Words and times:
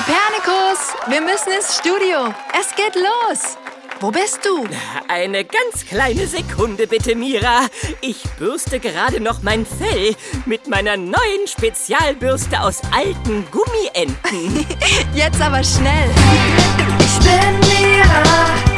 Kopernikus, 0.00 0.94
wir 1.08 1.20
müssen 1.20 1.52
ins 1.52 1.76
Studio. 1.76 2.32
Es 2.58 2.74
geht 2.74 2.94
los. 2.94 3.58
Wo 4.00 4.10
bist 4.10 4.40
du? 4.46 4.66
Eine 5.08 5.44
ganz 5.44 5.84
kleine 5.86 6.26
Sekunde 6.26 6.86
bitte, 6.86 7.14
Mira. 7.14 7.66
Ich 8.00 8.22
bürste 8.38 8.80
gerade 8.80 9.20
noch 9.20 9.42
mein 9.42 9.66
Fell 9.66 10.16
mit 10.46 10.68
meiner 10.68 10.96
neuen 10.96 11.46
Spezialbürste 11.46 12.62
aus 12.62 12.80
alten 12.92 13.46
Gummienten. 13.50 14.66
Jetzt 15.14 15.42
aber 15.42 15.62
schnell. 15.62 16.10
Ich 16.98 17.18
bin 17.18 17.60
Mira. 17.60 18.69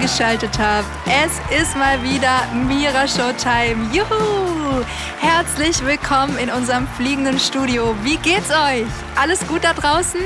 Eingeschaltet 0.00 0.58
habt. 0.58 0.88
Es 1.06 1.60
ist 1.60 1.76
mal 1.76 2.02
wieder 2.02 2.46
Mira 2.66 3.06
Showtime. 3.06 3.92
Juhu! 3.92 4.82
Herzlich 5.18 5.84
willkommen 5.84 6.38
in 6.38 6.48
unserem 6.48 6.88
fliegenden 6.96 7.38
Studio. 7.38 7.94
Wie 8.02 8.16
geht's 8.16 8.50
euch? 8.50 8.86
Alles 9.14 9.46
gut 9.46 9.62
da 9.62 9.74
draußen? 9.74 10.22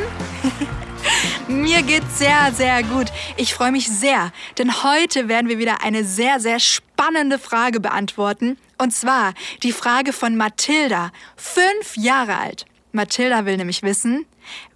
Mir 1.48 1.82
geht's 1.82 2.18
sehr, 2.18 2.52
sehr 2.52 2.84
gut. 2.84 3.06
Ich 3.36 3.52
freue 3.52 3.72
mich 3.72 3.88
sehr, 3.88 4.30
denn 4.58 4.84
heute 4.84 5.26
werden 5.26 5.48
wir 5.48 5.58
wieder 5.58 5.82
eine 5.82 6.04
sehr, 6.04 6.38
sehr 6.38 6.60
spannende 6.60 7.40
Frage 7.40 7.80
beantworten. 7.80 8.56
Und 8.78 8.94
zwar 8.94 9.34
die 9.64 9.72
Frage 9.72 10.12
von 10.12 10.36
Mathilda, 10.36 11.10
fünf 11.34 11.96
Jahre 11.96 12.38
alt. 12.38 12.64
Mathilda 12.92 13.44
will 13.44 13.56
nämlich 13.56 13.82
wissen, 13.82 14.24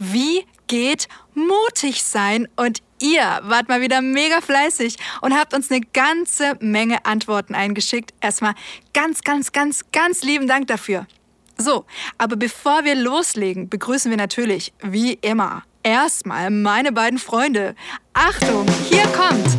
wie 0.00 0.44
geht 0.66 1.06
mutig 1.34 2.02
sein 2.02 2.48
und 2.56 2.82
Ihr 3.00 3.40
wart 3.42 3.68
mal 3.68 3.80
wieder 3.80 4.00
mega 4.00 4.40
fleißig 4.40 4.96
und 5.20 5.34
habt 5.34 5.54
uns 5.54 5.70
eine 5.70 5.80
ganze 5.80 6.56
Menge 6.60 7.04
Antworten 7.04 7.54
eingeschickt. 7.54 8.12
Erstmal 8.20 8.54
ganz, 8.92 9.22
ganz, 9.22 9.52
ganz, 9.52 9.84
ganz 9.92 10.22
lieben 10.22 10.48
Dank 10.48 10.66
dafür. 10.66 11.06
So, 11.56 11.84
aber 12.18 12.36
bevor 12.36 12.84
wir 12.84 12.94
loslegen, 12.94 13.68
begrüßen 13.68 14.10
wir 14.10 14.16
natürlich, 14.18 14.72
wie 14.80 15.14
immer, 15.14 15.64
erstmal 15.82 16.50
meine 16.50 16.92
beiden 16.92 17.18
Freunde. 17.18 17.74
Achtung, 18.14 18.66
hier 18.88 19.04
kommt 19.08 19.56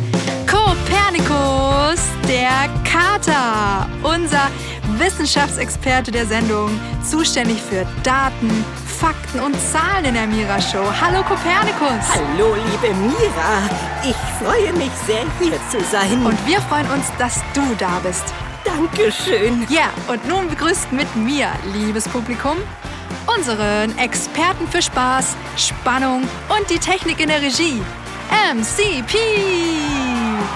Kopernikus, 0.50 2.00
der 2.26 2.70
Kater, 2.90 3.88
unser 4.02 4.50
Wissenschaftsexperte 4.98 6.10
der 6.10 6.26
Sendung, 6.26 6.78
zuständig 7.08 7.60
für 7.60 7.86
Daten, 8.02 8.64
Fakten 9.00 9.40
und 9.40 9.56
Zahlen 9.58 10.04
in 10.04 10.12
der 10.12 10.26
Mira 10.26 10.60
Show. 10.60 10.84
Hallo 11.00 11.22
Kopernikus. 11.22 12.04
Hallo 12.14 12.54
liebe 12.54 12.94
Mira. 12.94 13.62
Ich 14.04 14.16
freue 14.38 14.74
mich 14.74 14.90
sehr 15.06 15.24
hier 15.40 15.58
zu 15.70 15.82
sein. 15.90 16.26
Und 16.26 16.46
wir 16.46 16.60
freuen 16.60 16.86
uns, 16.90 17.06
dass 17.18 17.40
du 17.54 17.62
da 17.78 17.98
bist. 18.02 18.24
Dankeschön. 18.62 19.66
Ja, 19.70 19.88
und 20.06 20.28
nun 20.28 20.50
begrüßt 20.50 20.92
mit 20.92 21.16
mir, 21.16 21.48
liebes 21.72 22.06
Publikum, 22.08 22.58
unseren 23.34 23.96
Experten 23.96 24.68
für 24.68 24.82
Spaß, 24.82 25.34
Spannung 25.56 26.28
und 26.50 26.68
die 26.68 26.78
Technik 26.78 27.20
in 27.20 27.28
der 27.30 27.40
Regie, 27.40 27.82
MCP. 28.52 29.16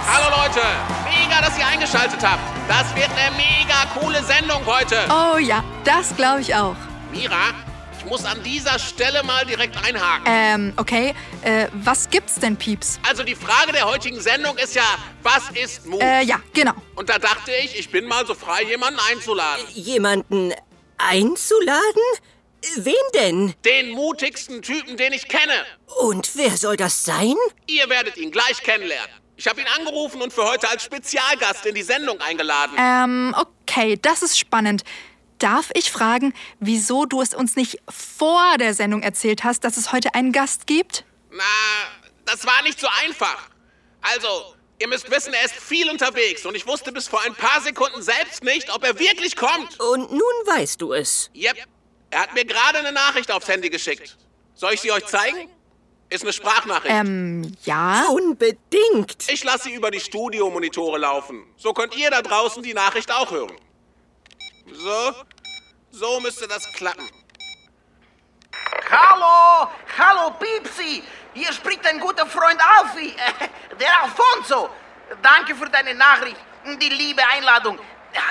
Hallo 0.07 0.37
Leute, 0.43 0.61
mega, 1.05 1.41
dass 1.41 1.59
ihr 1.59 1.67
eingeschaltet 1.67 2.21
habt. 2.23 2.43
Das 2.69 2.95
wird 2.95 3.09
eine 3.17 3.35
mega 3.37 3.87
coole 3.99 4.23
Sendung 4.23 4.61
heute. 4.67 4.99
Oh 5.09 5.39
ja, 5.39 5.65
das 5.83 6.15
glaube 6.15 6.43
ich 6.43 6.55
auch. 6.55 6.77
Mira, 7.11 7.55
ich 8.05 8.11
muss 8.11 8.25
an 8.25 8.43
dieser 8.43 8.79
Stelle 8.79 9.23
mal 9.23 9.45
direkt 9.47 9.77
einhaken. 9.83 10.27
Ähm, 10.27 10.73
okay. 10.77 11.15
Äh, 11.43 11.69
was 11.73 12.11
gibt's 12.11 12.35
denn, 12.37 12.57
Pieps? 12.57 12.99
Also 13.09 13.23
die 13.23 13.35
Frage 13.35 13.73
der 13.73 13.87
heutigen 13.87 14.21
Sendung 14.21 14.57
ist 14.59 14.75
ja, 14.75 14.85
was 15.23 15.51
ist 15.55 15.87
Mut? 15.87 16.03
Äh, 16.03 16.23
ja, 16.23 16.41
genau. 16.53 16.75
Und 16.97 17.09
da 17.09 17.19
dachte 17.19 17.51
ich, 17.63 17.79
ich 17.79 17.91
bin 17.91 18.07
mal 18.07 18.27
so 18.27 18.35
frei, 18.35 18.63
jemanden 18.65 19.01
einzuladen. 19.11 19.65
Jemanden 19.73 20.53
einzuladen? 20.99 22.03
Wen 22.77 22.95
denn? 23.15 23.55
Den 23.65 23.91
mutigsten 23.93 24.63
Typen, 24.63 24.97
den 24.97 25.13
ich 25.13 25.29
kenne. 25.29 25.53
Und 26.01 26.37
wer 26.37 26.57
soll 26.57 26.77
das 26.77 27.05
sein? 27.05 27.35
Ihr 27.67 27.89
werdet 27.89 28.17
ihn 28.17 28.31
gleich 28.31 28.63
kennenlernen. 28.63 29.11
Ich 29.37 29.49
habe 29.49 29.61
ihn 29.61 29.67
angerufen 29.79 30.23
und 30.23 30.33
für 30.33 30.45
heute 30.45 30.69
als 30.69 30.85
Spezialgast 30.85 31.67
in 31.67 31.75
die 31.75 31.83
Sendung 31.83 32.21
eingeladen. 32.21 32.77
Ähm, 32.79 33.35
okay, 33.37 33.99
das 34.01 34.23
ist 34.23 34.39
spannend. 34.39 34.85
Darf 35.45 35.69
ich 35.75 35.93
fragen, 35.93 36.33
wieso 36.59 37.05
du 37.05 37.21
es 37.21 37.35
uns 37.35 37.55
nicht 37.55 37.77
vor 37.87 38.57
der 38.57 38.73
Sendung 38.73 39.03
erzählt 39.03 39.45
hast, 39.45 39.63
dass 39.63 39.77
es 39.77 39.93
heute 39.93 40.15
einen 40.15 40.33
Gast 40.33 40.67
gibt? 40.67 41.05
Na, 41.31 41.45
das 42.25 42.47
war 42.47 42.63
nicht 42.63 42.81
so 42.81 42.87
einfach. 43.05 43.51
Also, 44.01 44.55
ihr 44.79 44.89
müsst 44.89 45.11
wissen, 45.11 45.35
er 45.35 45.45
ist 45.45 45.53
viel 45.53 45.91
unterwegs 45.91 46.47
und 46.47 46.55
ich 46.55 46.67
wusste 46.67 46.93
bis 46.93 47.09
vor 47.09 47.21
ein 47.27 47.35
paar 47.35 47.61
Sekunden 47.61 48.01
selbst 48.01 48.43
nicht, 48.43 48.75
ob 48.75 48.85
er 48.85 48.99
wirklich 48.99 49.37
kommt. 49.37 49.79
Und 49.81 50.13
nun 50.13 50.23
weißt 50.47 50.81
du 50.81 50.95
es. 50.95 51.31
Yep. 51.35 51.59
Er 52.09 52.21
hat 52.21 52.33
mir 52.33 52.47
gerade 52.47 52.79
eine 52.79 52.93
Nachricht 52.93 53.31
aufs 53.31 53.47
Handy 53.47 53.69
geschickt. 53.69 54.17
Soll 54.55 54.73
ich 54.73 54.81
sie 54.81 54.93
euch 54.93 55.05
zeigen? 55.05 55.51
Ist 56.09 56.23
eine 56.23 56.33
Sprachnachricht. 56.33 56.95
Ähm, 56.95 57.55
ja. 57.65 58.07
Unbedingt. 58.09 59.29
Ich 59.29 59.45
lasse 59.45 59.65
sie 59.65 59.75
über 59.75 59.91
die 59.91 60.01
Studiomonitore 60.01 60.97
laufen. 60.97 61.45
So 61.59 61.75
könnt 61.75 61.95
ihr 61.99 62.11
da 62.11 62.23
draußen 62.23 62.63
die 62.63 62.73
Nachricht 62.73 63.13
auch 63.13 63.31
hören. 63.31 63.53
So, 64.73 65.13
so 65.95 66.21
müsste 66.21 66.47
das 66.49 66.71
klappen. 66.73 67.09
Hallo, 68.91 69.71
hallo 69.99 70.31
Piepsi, 70.39 71.03
hier 71.33 71.53
spricht 71.53 71.85
dein 71.85 72.01
guter 72.01 72.27
Freund 72.27 72.61
Alfie, 72.79 73.15
äh, 73.17 73.77
der 73.77 74.03
Alfonso. 74.03 74.71
Danke 75.23 75.55
für 75.55 75.69
deine 75.69 75.95
Nachricht, 75.95 76.37
die 76.81 76.89
liebe 76.89 77.23
Einladung. 77.29 77.79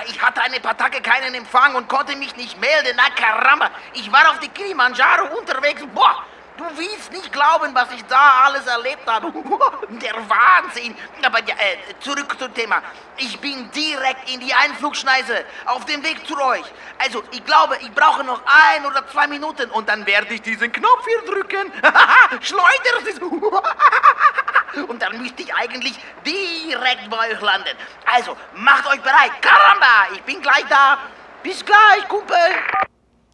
Ich 0.07 0.21
hatte 0.21 0.41
eine 0.41 0.59
paar 0.61 0.77
Tage 0.77 1.01
keinen 1.01 1.35
Empfang 1.35 1.75
und 1.75 1.89
konnte 1.89 2.15
mich 2.15 2.35
nicht 2.37 2.57
melden. 2.59 2.95
Na 2.95 3.09
caramba, 3.09 3.69
ich 3.93 4.09
war 4.11 4.29
auf 4.29 4.39
die 4.39 4.47
Kilimanjaro 4.47 5.37
unterwegs. 5.37 5.83
Boah, 5.93 6.25
Du 6.57 6.65
willst 6.77 7.11
nicht 7.11 7.33
glauben, 7.33 7.73
was 7.73 7.91
ich 7.93 8.05
da 8.05 8.43
alles 8.45 8.67
erlebt 8.67 9.07
habe. 9.07 9.31
Der 9.89 10.13
Wahnsinn. 10.29 10.95
Aber 11.23 11.39
äh, 11.39 11.77
zurück 11.99 12.35
zum 12.37 12.53
Thema. 12.53 12.81
Ich 13.17 13.39
bin 13.39 13.71
direkt 13.71 14.29
in 14.29 14.39
die 14.39 14.53
Einflugschneise 14.53 15.45
auf 15.65 15.85
dem 15.85 16.03
Weg 16.03 16.27
zu 16.27 16.39
euch. 16.39 16.65
Also, 16.99 17.23
ich 17.31 17.43
glaube, 17.43 17.77
ich 17.81 17.91
brauche 17.91 18.23
noch 18.23 18.41
ein 18.45 18.85
oder 18.85 19.07
zwei 19.07 19.25
Minuten 19.27 19.71
und 19.71 19.89
dann 19.89 20.05
werde 20.05 20.33
ich 20.33 20.43
diesen 20.43 20.71
Knopf 20.71 21.05
hier 21.05 21.33
drücken. 21.33 21.71
Schleuder 22.41 23.09
es. 23.09 23.19
und 24.87 25.01
dann 25.01 25.17
müsste 25.21 25.41
ich 25.41 25.53
eigentlich 25.55 25.99
direkt 26.23 27.09
bei 27.09 27.31
euch 27.31 27.41
landen. 27.41 27.75
Also, 28.05 28.37
macht 28.53 28.85
euch 28.87 29.01
bereit. 29.01 29.41
Karamba, 29.41 30.13
ich 30.13 30.21
bin 30.21 30.39
gleich 30.39 30.65
da. 30.69 30.99
Bis 31.41 31.65
gleich, 31.65 32.07
Kumpel. 32.07 32.37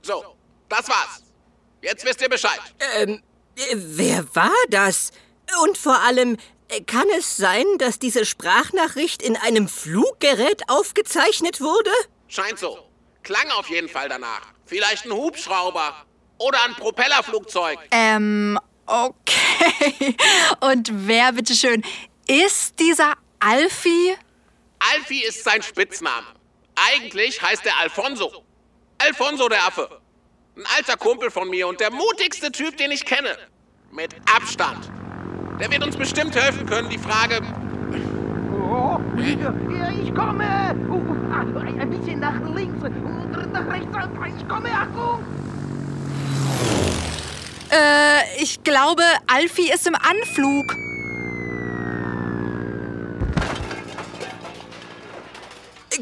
So, 0.02 0.36
das 0.70 0.88
war's. 0.88 1.19
Jetzt 1.82 2.06
wisst 2.06 2.22
ihr 2.22 2.30
Bescheid. 2.30 2.60
Ähm, 2.98 3.22
wer 3.74 4.24
war 4.36 4.52
das? 4.70 5.12
Und 5.64 5.78
vor 5.78 6.00
allem, 6.02 6.38
kann 6.86 7.08
es 7.18 7.38
sein, 7.38 7.66
dass 7.78 8.00
diese 8.00 8.26
Sprachnachricht 8.26 9.22
in 9.22 9.36
einem 9.38 9.68
Fluggerät 9.68 10.64
aufgezeichnet 10.68 11.62
wurde? 11.62 11.92
Scheint 12.28 12.60
so. 12.60 12.78
Klang 13.24 13.50
auf 13.52 13.70
jeden 13.70 13.90
Fall 13.90 14.10
danach. 14.10 14.42
Vielleicht 14.66 15.06
ein 15.06 15.12
Hubschrauber 15.12 16.06
oder 16.38 16.64
ein 16.66 16.76
Propellerflugzeug. 16.76 17.80
Ähm, 17.92 18.60
okay. 18.86 20.16
Und 20.60 20.90
wer 20.92 21.34
bitteschön 21.34 21.84
ist 22.28 22.80
dieser 22.80 23.14
Alfie? 23.40 24.16
Alfie 24.94 25.24
ist 25.24 25.44
sein 25.44 25.62
Spitzname. 25.62 26.28
Eigentlich 26.76 27.42
heißt 27.42 27.66
er 27.66 27.78
Alfonso. 27.80 28.46
Alfonso 29.00 29.50
der 29.50 29.66
Affe. 29.66 30.02
Ein 30.56 30.64
alter 30.78 30.98
Kumpel 30.98 31.32
von 31.32 31.50
mir 31.50 31.68
und 31.68 31.80
der 31.80 31.92
mutigste 31.92 32.52
Typ, 32.52 32.78
den 32.78 32.92
ich 32.92 33.06
kenne. 33.06 33.38
Mit 33.92 34.16
Abstand. 34.36 34.90
Der 35.60 35.72
wird 35.72 35.86
uns 35.86 35.96
bestimmt 35.96 36.36
helfen 36.36 36.66
können, 36.66 36.90
die 36.90 36.98
Frage. 36.98 37.42
Oh, 38.72 39.00
ich 39.18 40.14
komme! 40.14 40.76
Oh, 40.90 41.02
ein 41.32 41.90
bisschen 41.90 42.20
nach 42.20 42.40
links 42.56 42.84
und 42.84 43.52
nach 43.52 43.68
rechts. 43.68 43.88
Ich 44.38 44.48
komme, 44.48 44.70
Achtung! 44.70 45.24
Äh, 47.72 48.42
ich 48.42 48.64
glaube, 48.64 49.04
Alfie 49.28 49.72
ist 49.72 49.88
im 49.88 49.96
Anflug. 49.96 50.76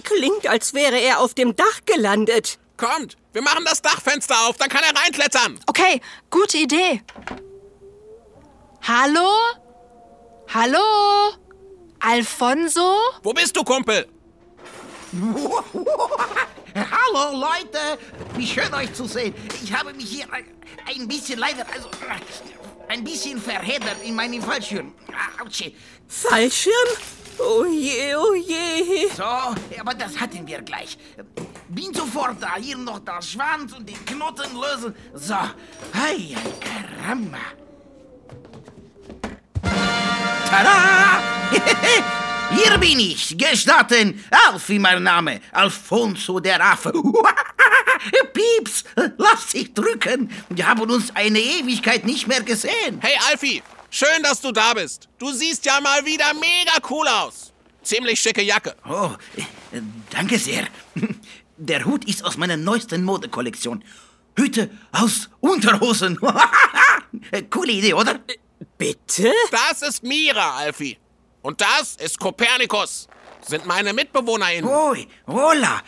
Klingt, 0.04 0.48
als 0.48 0.74
wäre 0.74 1.00
er 1.00 1.20
auf 1.20 1.34
dem 1.34 1.56
Dach 1.56 1.80
gelandet. 1.86 2.60
Kommt, 2.77 3.18
wir 3.33 3.41
machen 3.41 3.65
das 3.65 3.81
Dachfenster 3.81 4.35
auf, 4.47 4.57
dann 4.57 4.69
kann 4.69 4.83
er 4.83 4.95
reinklettern. 5.01 5.59
Okay, 5.65 6.00
gute 6.29 6.57
Idee. 6.57 7.01
Hallo? 8.88 9.27
Hallo? 10.53 11.33
Alfonso? 12.00 12.95
Wo 13.24 13.33
bist 13.33 13.56
du, 13.57 13.63
Kumpel? 13.63 14.07
Hallo 16.75 17.35
Leute, 17.39 17.97
wie 18.35 18.45
schön 18.45 18.71
euch 18.74 18.94
zu 18.94 19.06
sehen. 19.06 19.33
Ich 19.63 19.74
habe 19.74 19.94
mich 19.94 20.09
hier 20.09 20.27
ein- 20.31 21.07
bisschen 21.07 21.39
leider, 21.39 21.65
also 21.74 21.89
ein 22.89 23.03
bisschen 23.03 23.41
verheddert 23.41 23.97
in 24.03 24.13
meinem 24.15 24.41
Fallschirm. 24.41 24.94
Autsch. 25.44 25.71
Fallschirm? 26.07 26.74
Oh 27.39 27.65
je, 27.65 28.15
oh 28.15 28.33
je. 28.35 29.07
So, 29.15 29.24
aber 29.24 29.94
das 29.97 30.19
hatten 30.19 30.45
wir 30.45 30.62
gleich. 30.62 30.97
Bin 31.69 31.94
sofort 31.94 32.42
da, 32.42 32.56
hier 32.56 32.78
noch 32.78 33.00
der 33.00 33.22
Schwanz 33.22 33.74
und 33.74 33.88
den 33.88 34.06
Knoten 34.06 34.52
lösen. 34.56 34.96
So, 35.14 35.36
hei, 35.36 36.34
hei, 36.34 36.36
caramba. 36.62 37.38
Tada! 40.50 41.22
Hier 42.56 42.78
bin 42.78 43.00
ich, 43.00 43.38
gestatten. 43.38 44.24
Alfie, 44.31 44.80
mein 44.80 45.04
Name. 45.04 45.42
Alfonso 45.52 46.40
der 46.40 46.64
Affe. 46.64 46.94
Pieps, 48.34 48.86
lass 49.18 49.48
dich 49.48 49.74
drücken. 49.74 50.31
Wir 50.50 50.68
haben 50.68 50.90
uns 50.90 51.13
eine 51.13 51.40
Ewigkeit 51.40 52.06
nicht 52.06 52.28
mehr 52.28 52.42
gesehen. 52.42 53.00
Hey, 53.02 53.18
Alfie, 53.30 53.62
schön, 53.90 54.24
dass 54.24 54.40
du 54.40 54.54
da 54.54 54.74
bist. 54.74 55.10
Du 55.18 55.31
siehst 55.31 55.66
ja 55.66 55.81
mal 55.81 56.06
wieder 56.06 56.34
mega 56.36 56.78
cool 56.90 57.08
aus. 57.08 57.52
Ziemlich 57.84 58.20
schicke 58.20 58.42
Jacke. 58.42 58.75
Oh, 58.88 59.12
danke 60.10 60.40
sehr. 60.40 60.68
Der 61.57 61.86
Hut 61.86 62.06
ist 62.06 62.24
aus 62.24 62.38
meiner 62.38 62.56
neuesten 62.56 63.04
Modekollektion. 63.04 63.83
Hüte 64.38 64.69
aus 64.92 65.30
Unterhosen. 65.39 66.19
Coole 67.50 67.71
Idee, 67.71 67.94
oder? 67.95 68.19
Bitte? 68.77 69.31
Das 69.51 69.81
ist 69.81 70.04
Mira, 70.04 70.56
Alfie. 70.57 70.98
Und 71.42 71.59
das 71.62 71.95
ist 71.95 72.19
Kopernikus. 72.19 73.07
Sind 73.42 73.65
meine 73.65 73.94
MitbewohnerInnen. 73.94 74.69
Oi, 74.69 75.07
hola. 75.25 75.81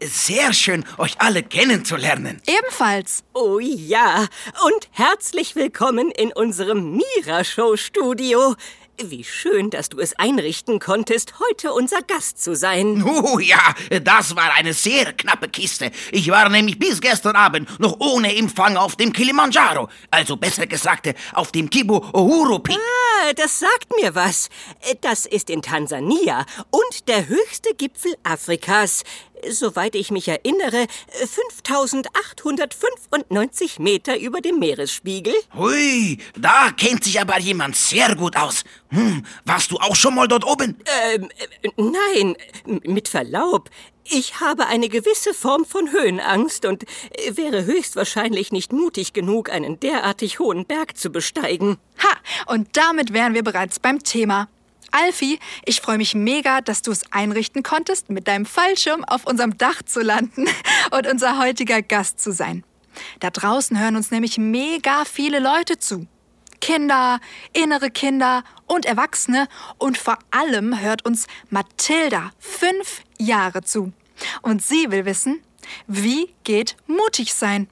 Sehr 0.00 0.52
schön, 0.52 0.84
euch 0.98 1.20
alle 1.20 1.42
kennenzulernen. 1.42 2.40
Ebenfalls. 2.46 3.24
Oh 3.32 3.58
ja. 3.58 4.26
Und 4.64 4.88
herzlich 4.92 5.56
willkommen 5.56 6.10
in 6.12 6.32
unserem 6.32 7.00
Mira-Show-Studio. 7.16 8.54
Wie 9.02 9.24
schön, 9.24 9.68
dass 9.68 9.90
du 9.90 9.98
es 9.98 10.18
einrichten 10.18 10.78
konntest, 10.78 11.34
heute 11.38 11.72
unser 11.72 12.00
Gast 12.00 12.42
zu 12.42 12.56
sein. 12.56 13.04
Oh 13.04 13.38
ja, 13.38 13.74
das 14.02 14.36
war 14.36 14.54
eine 14.54 14.72
sehr 14.72 15.12
knappe 15.12 15.48
Kiste. 15.48 15.90
Ich 16.12 16.30
war 16.30 16.48
nämlich 16.48 16.78
bis 16.78 17.00
gestern 17.00 17.36
Abend 17.36 17.78
noch 17.78 18.00
ohne 18.00 18.34
Empfang 18.34 18.76
auf 18.76 18.96
dem 18.96 19.12
Kilimanjaro. 19.12 19.88
Also 20.10 20.36
besser 20.36 20.66
gesagt, 20.66 21.14
auf 21.34 21.52
dem 21.52 21.68
Kibo 21.68 22.06
Uhuru 22.14 22.58
Peak. 22.58 22.78
Ah, 22.78 23.32
das 23.34 23.58
sagt 23.58 23.94
mir 24.00 24.14
was. 24.14 24.48
Das 25.02 25.26
ist 25.26 25.50
in 25.50 25.60
Tansania 25.60 26.46
und 26.70 27.08
der 27.08 27.28
höchste 27.28 27.74
Gipfel 27.74 28.14
Afrikas. 28.22 29.02
Soweit 29.50 29.94
ich 29.94 30.10
mich 30.10 30.28
erinnere, 30.28 30.86
5895 31.10 33.78
Meter 33.78 34.18
über 34.18 34.40
dem 34.40 34.58
Meeresspiegel. 34.58 35.34
Hui, 35.54 36.18
da 36.36 36.70
kennt 36.76 37.04
sich 37.04 37.20
aber 37.20 37.38
jemand 37.38 37.76
sehr 37.76 38.16
gut 38.16 38.36
aus. 38.36 38.64
Hm, 38.90 39.24
warst 39.44 39.70
du 39.70 39.76
auch 39.76 39.96
schon 39.96 40.14
mal 40.14 40.28
dort 40.28 40.46
oben? 40.46 40.76
Ähm, 41.12 41.28
äh, 41.62 41.68
nein, 41.76 42.36
mit 42.84 43.08
Verlaub. 43.08 43.70
Ich 44.08 44.40
habe 44.40 44.68
eine 44.68 44.88
gewisse 44.88 45.34
Form 45.34 45.64
von 45.64 45.90
Höhenangst 45.90 46.64
und 46.64 46.84
äh, 46.84 47.36
wäre 47.36 47.64
höchstwahrscheinlich 47.64 48.52
nicht 48.52 48.72
mutig 48.72 49.12
genug, 49.12 49.50
einen 49.50 49.80
derartig 49.80 50.38
hohen 50.38 50.64
Berg 50.64 50.96
zu 50.96 51.10
besteigen. 51.10 51.78
Ha, 51.98 52.52
und 52.52 52.76
damit 52.76 53.12
wären 53.12 53.34
wir 53.34 53.42
bereits 53.42 53.80
beim 53.80 54.02
Thema. 54.02 54.48
Alfie, 54.92 55.38
ich 55.64 55.80
freue 55.80 55.98
mich 55.98 56.14
mega, 56.14 56.60
dass 56.60 56.82
du 56.82 56.90
es 56.90 57.10
einrichten 57.12 57.62
konntest, 57.62 58.10
mit 58.10 58.28
deinem 58.28 58.46
Fallschirm 58.46 59.04
auf 59.04 59.26
unserem 59.26 59.56
Dach 59.58 59.82
zu 59.82 60.00
landen 60.00 60.46
und 60.90 61.06
unser 61.06 61.38
heutiger 61.38 61.82
Gast 61.82 62.20
zu 62.20 62.32
sein. 62.32 62.64
Da 63.20 63.30
draußen 63.30 63.78
hören 63.78 63.96
uns 63.96 64.10
nämlich 64.10 64.38
mega 64.38 65.04
viele 65.04 65.38
Leute 65.38 65.78
zu. 65.78 66.06
Kinder, 66.60 67.20
innere 67.52 67.90
Kinder 67.90 68.42
und 68.66 68.86
Erwachsene 68.86 69.48
und 69.78 69.98
vor 69.98 70.18
allem 70.30 70.80
hört 70.80 71.04
uns 71.04 71.26
Mathilda 71.50 72.30
fünf 72.38 73.02
Jahre 73.18 73.62
zu. 73.62 73.92
Und 74.42 74.62
sie 74.62 74.90
will 74.90 75.04
wissen, 75.04 75.42
wie 75.86 76.34
geht 76.44 76.76
mutig 76.86 77.34
sein? 77.34 77.68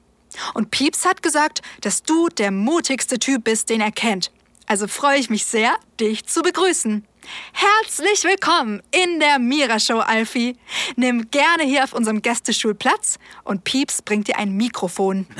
Und 0.53 0.71
Pieps 0.71 1.05
hat 1.05 1.23
gesagt, 1.23 1.61
dass 1.81 2.03
du 2.03 2.27
der 2.27 2.51
mutigste 2.51 3.19
Typ 3.19 3.45
bist, 3.45 3.69
den 3.69 3.81
er 3.81 3.91
kennt. 3.91 4.31
Also 4.67 4.87
freue 4.87 5.19
ich 5.19 5.29
mich 5.29 5.45
sehr, 5.45 5.75
dich 5.99 6.25
zu 6.25 6.41
begrüßen. 6.41 7.05
Herzlich 7.53 8.23
willkommen 8.23 8.81
in 8.91 9.19
der 9.19 9.37
Mira 9.39 9.79
Show, 9.79 9.99
Alfie. 9.99 10.57
Nimm 10.95 11.29
gerne 11.29 11.63
hier 11.63 11.83
auf 11.83 11.93
unserem 11.93 12.21
Gästestuhl 12.21 12.73
Platz 12.73 13.19
und 13.43 13.63
Pieps 13.63 14.01
bringt 14.01 14.27
dir 14.27 14.37
ein 14.37 14.51
Mikrofon. 14.55 15.27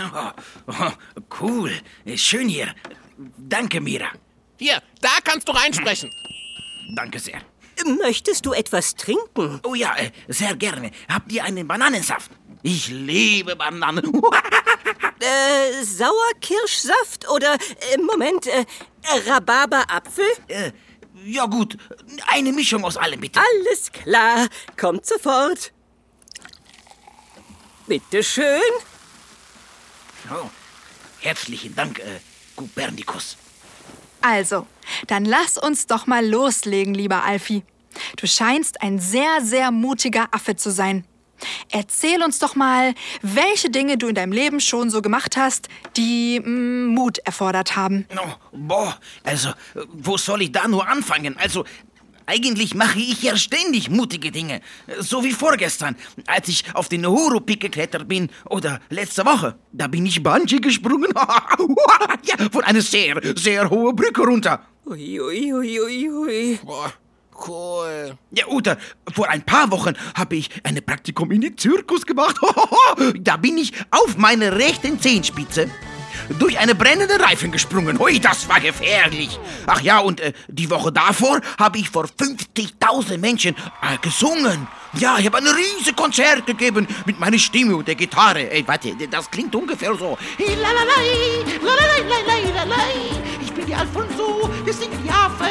Oh, 0.68 0.72
oh, 0.72 0.92
cool, 1.42 1.72
schön 2.16 2.50
hier. 2.50 2.74
Danke, 3.38 3.81
Mira. 3.81 4.10
Hier, 4.60 4.81
da 5.01 5.10
kannst 5.24 5.48
du 5.48 5.51
reinsprechen. 5.51 6.12
Danke 6.95 7.19
sehr. 7.19 7.42
Möchtest 8.01 8.45
du 8.45 8.54
etwas 8.54 8.95
trinken? 8.95 9.60
Oh 9.63 9.75
ja, 9.75 9.95
äh, 9.98 10.12
sehr 10.28 10.56
gerne. 10.56 10.92
Habt 11.10 11.31
ihr 11.31 11.44
einen 11.44 11.68
Bananensaft? 11.68 12.31
Ich 12.65 12.88
liebe 12.88 13.56
Bananen. 13.56 14.12
Äh, 15.17 15.83
Sauerkirschsaft 15.83 17.27
oder, 17.29 17.53
äh, 17.53 17.97
Moment, 17.97 18.45
äh, 18.47 18.65
Rhabarberapfel? 19.27 20.25
äh, 20.50 20.71
ja 21.23 21.45
gut, 21.45 21.77
eine 22.27 22.51
Mischung 22.51 22.83
aus 22.83 22.97
allem 22.97 23.21
bitte. 23.21 23.39
Alles 23.39 23.91
klar, 23.91 24.47
kommt 24.77 25.06
sofort. 25.06 25.71
Bitte 27.88 28.21
schön. 28.23 28.59
Oh, 30.29 30.50
herzlichen 31.21 31.73
Dank, 31.73 32.00
äh, 32.00 32.19
Kopernikus. 32.56 33.38
Also, 34.21 34.68
dann 35.07 35.23
lass 35.23 35.57
uns 35.57 35.88
doch 35.88 36.07
mal 36.07 36.27
loslegen, 36.27 36.94
lieber 36.94 37.23
Alfie. 37.23 37.63
Du 38.18 38.27
scheinst 38.27 38.81
ein 38.81 39.00
sehr, 39.00 39.41
sehr 39.41 39.71
mutiger 39.71 40.27
Affe 40.31 40.57
zu 40.57 40.71
sein. 40.71 41.06
Erzähl 41.71 42.23
uns 42.23 42.39
doch 42.39 42.56
mal, 42.56 42.94
welche 43.21 43.69
Dinge 43.69 43.97
du 43.97 44.07
in 44.07 44.15
deinem 44.15 44.31
Leben 44.31 44.59
schon 44.59 44.89
so 44.89 45.01
gemacht 45.01 45.37
hast, 45.37 45.68
die 45.97 46.39
mm, 46.39 46.87
Mut 46.87 47.18
erfordert 47.19 47.75
haben. 47.75 48.06
Oh, 48.15 48.33
boah, 48.51 48.97
also, 49.23 49.49
wo 49.94 50.18
soll 50.18 50.44
ich 50.44 50.51
da 50.51 50.68
nur 50.68 50.87
anfangen? 50.87 51.35
Also, 51.37 51.65
eigentlich 52.27 52.73
mache 52.73 52.99
ich 52.99 53.21
ja 53.21 53.37
ständig 53.37 53.89
mutige 53.89 54.31
Dinge. 54.31 54.61
So 54.99 55.23
wie 55.23 55.31
vorgestern, 55.31 55.95
als 56.25 56.47
ich 56.47 56.63
auf 56.73 56.89
den 56.89 57.06
Uhuru 57.06 57.39
Peak 57.39 57.61
geklettert 57.61 58.07
bin. 58.07 58.30
Oder 58.45 58.81
letzte 58.89 59.25
Woche, 59.25 59.57
da 59.71 59.87
bin 59.87 60.06
ich 60.06 60.23
Bungee 60.23 60.59
gesprungen. 60.59 61.13
ja, 62.23 62.49
von 62.51 62.63
einer 62.63 62.81
sehr, 62.81 63.21
sehr 63.35 63.69
hohen 63.69 63.95
Brücke 63.95 64.21
runter. 64.21 64.65
Ui, 64.87 65.19
ui, 65.19 65.54
ui, 65.54 65.80
ui, 65.81 66.09
ui. 66.09 66.59
Boah, 66.63 66.94
cool. 67.47 68.18
Ja, 68.31 68.45
oder 68.47 68.78
vor 69.14 69.30
ein 69.30 69.44
paar 69.44 69.71
Wochen 69.71 69.94
habe 70.16 70.35
ich 70.35 70.49
ein 70.64 70.75
Praktikum 70.85 71.31
in 71.31 71.42
den 71.42 71.57
Zirkus 71.57 72.06
gemacht. 72.06 72.37
da 73.19 73.37
bin 73.37 73.57
ich 73.57 73.73
auf 73.92 74.18
meine 74.18 74.56
rechten 74.56 74.99
Zehenspitze 74.99 75.69
durch 76.40 76.57
eine 76.59 76.75
brennende 76.75 77.19
Reifen 77.19 77.52
gesprungen. 77.52 77.99
Hui, 77.99 78.19
das 78.19 78.47
war 78.49 78.59
gefährlich. 78.59 79.40
Ach 79.68 79.81
ja, 79.81 79.99
und 79.99 80.19
äh, 80.19 80.33
die 80.47 80.69
Woche 80.69 80.92
davor 80.92 81.42
habe 81.57 81.78
ich 81.78 81.90
vor 81.90 82.06
50.000 82.06 83.18
Menschen 83.18 83.56
äh, 83.56 83.97
gesungen. 84.02 84.68
Ja, 84.94 85.18
ich 85.19 85.25
habe 85.25 85.37
ein 85.37 85.47
riesiges 85.47 85.95
Konzert 85.95 86.45
gegeben 86.45 86.87
mit 87.06 87.19
meiner 87.19 87.37
Stimme 87.37 87.75
und 87.75 87.87
der 87.87 87.95
Gitarre. 87.95 88.49
Ey, 88.49 88.66
warte, 88.66 88.94
das 89.09 89.30
klingt 89.30 89.54
ungefähr 89.54 89.94
so. 89.95 90.18
Ich 90.37 90.45
bin 93.54 93.66
die 93.66 93.75
Alfonso, 93.75 94.49
wir 94.64 94.73
sind 94.73 94.92
die 95.04 95.09
Affe. 95.09 95.49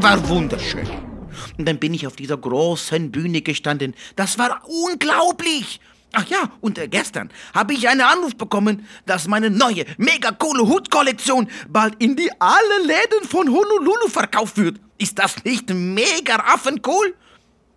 War 0.00 0.28
wunderschön. 0.28 1.11
Und 1.58 1.66
dann 1.66 1.78
bin 1.78 1.94
ich 1.94 2.06
auf 2.06 2.16
dieser 2.16 2.36
großen 2.36 3.10
Bühne 3.10 3.42
gestanden. 3.42 3.94
Das 4.16 4.38
war 4.38 4.62
unglaublich. 4.66 5.80
Ach 6.12 6.26
ja, 6.28 6.52
und 6.60 6.78
äh, 6.78 6.88
gestern 6.88 7.30
habe 7.54 7.72
ich 7.72 7.88
einen 7.88 8.02
Anruf 8.02 8.36
bekommen, 8.36 8.86
dass 9.06 9.28
meine 9.28 9.48
neue, 9.48 9.86
mega 9.96 10.30
coole 10.30 10.68
Hutkollektion 10.68 11.48
bald 11.68 11.94
in 12.02 12.16
die 12.16 12.30
alle 12.38 12.82
Läden 12.84 13.26
von 13.26 13.48
Honolulu 13.48 14.08
verkauft 14.08 14.58
wird. 14.58 14.78
Ist 14.98 15.18
das 15.18 15.42
nicht 15.44 15.70
mega 15.70 16.36
affencool? 16.36 17.14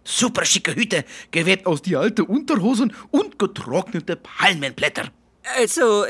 Super 0.04 0.44
schicke 0.46 0.76
Hüte, 0.76 1.06
gewebt 1.32 1.66
aus 1.66 1.82
die 1.82 1.96
alte 1.96 2.26
Unterhosen 2.26 2.94
und 3.10 3.40
getrocknete 3.40 4.18
Palmenblätter. 4.18 5.06
Also, 5.58 6.06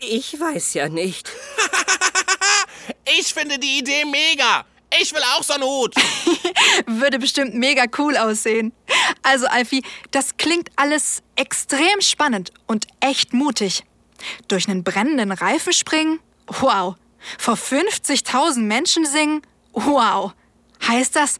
ich 0.00 0.38
weiß 0.38 0.74
ja 0.74 0.88
nicht. 0.88 1.30
Ich 3.18 3.34
finde 3.34 3.58
die 3.58 3.78
Idee 3.78 4.04
mega. 4.04 4.64
Ich 5.00 5.12
will 5.12 5.22
auch 5.36 5.42
so 5.42 5.54
einen 5.54 5.64
Hut. 5.64 5.94
Würde 6.86 7.18
bestimmt 7.18 7.54
mega 7.54 7.84
cool 7.98 8.16
aussehen. 8.16 8.72
Also, 9.22 9.46
Alfie, 9.46 9.82
das 10.10 10.36
klingt 10.36 10.70
alles 10.76 11.22
extrem 11.36 12.00
spannend 12.00 12.52
und 12.66 12.86
echt 13.00 13.32
mutig. 13.32 13.84
Durch 14.48 14.68
einen 14.68 14.84
brennenden 14.84 15.32
Reifen 15.32 15.72
springen? 15.72 16.20
Wow. 16.46 16.96
Vor 17.38 17.54
50.000 17.54 18.60
Menschen 18.60 19.04
singen? 19.04 19.42
Wow. 19.72 20.32
Heißt 20.86 21.16
das, 21.16 21.38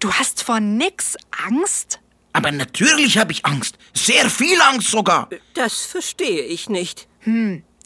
du 0.00 0.12
hast 0.12 0.42
vor 0.42 0.60
nix 0.60 1.16
Angst? 1.46 2.00
Aber 2.32 2.52
natürlich 2.52 3.18
habe 3.18 3.32
ich 3.32 3.46
Angst. 3.46 3.78
Sehr 3.94 4.28
viel 4.28 4.60
Angst 4.60 4.90
sogar. 4.90 5.28
Das 5.54 5.86
verstehe 5.86 6.42
ich 6.42 6.68
nicht. 6.68 7.08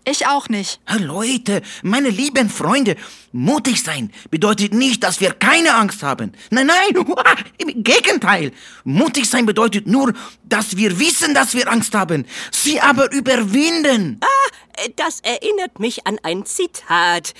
Ich 0.04 0.26
auch 0.26 0.48
nicht. 0.48 0.80
Ah, 0.86 0.96
Leute, 0.96 1.62
meine 1.82 2.08
lieben 2.10 2.50
Freunde, 2.50 2.96
mutig 3.30 3.82
sein 3.82 4.10
bedeutet 4.30 4.74
nicht, 4.74 5.04
dass 5.04 5.20
wir 5.20 5.32
keine 5.32 5.74
Angst 5.74 6.02
haben. 6.02 6.32
Nein, 6.50 6.66
nein, 6.66 7.06
im 7.58 7.84
Gegenteil. 7.84 8.50
Mutig 8.84 9.30
sein 9.30 9.46
bedeutet 9.46 9.86
nur, 9.86 10.12
dass 10.44 10.76
wir 10.76 10.98
wissen, 10.98 11.34
dass 11.34 11.54
wir 11.54 11.70
Angst 11.70 11.94
haben, 11.94 12.26
sie 12.50 12.80
aber 12.80 13.12
überwinden. 13.12 14.20
Äh, 14.20 14.88
Das 14.96 15.20
erinnert 15.20 15.78
mich 15.78 16.06
an 16.06 16.18
ein 16.24 16.44
Zitat. 16.46 17.34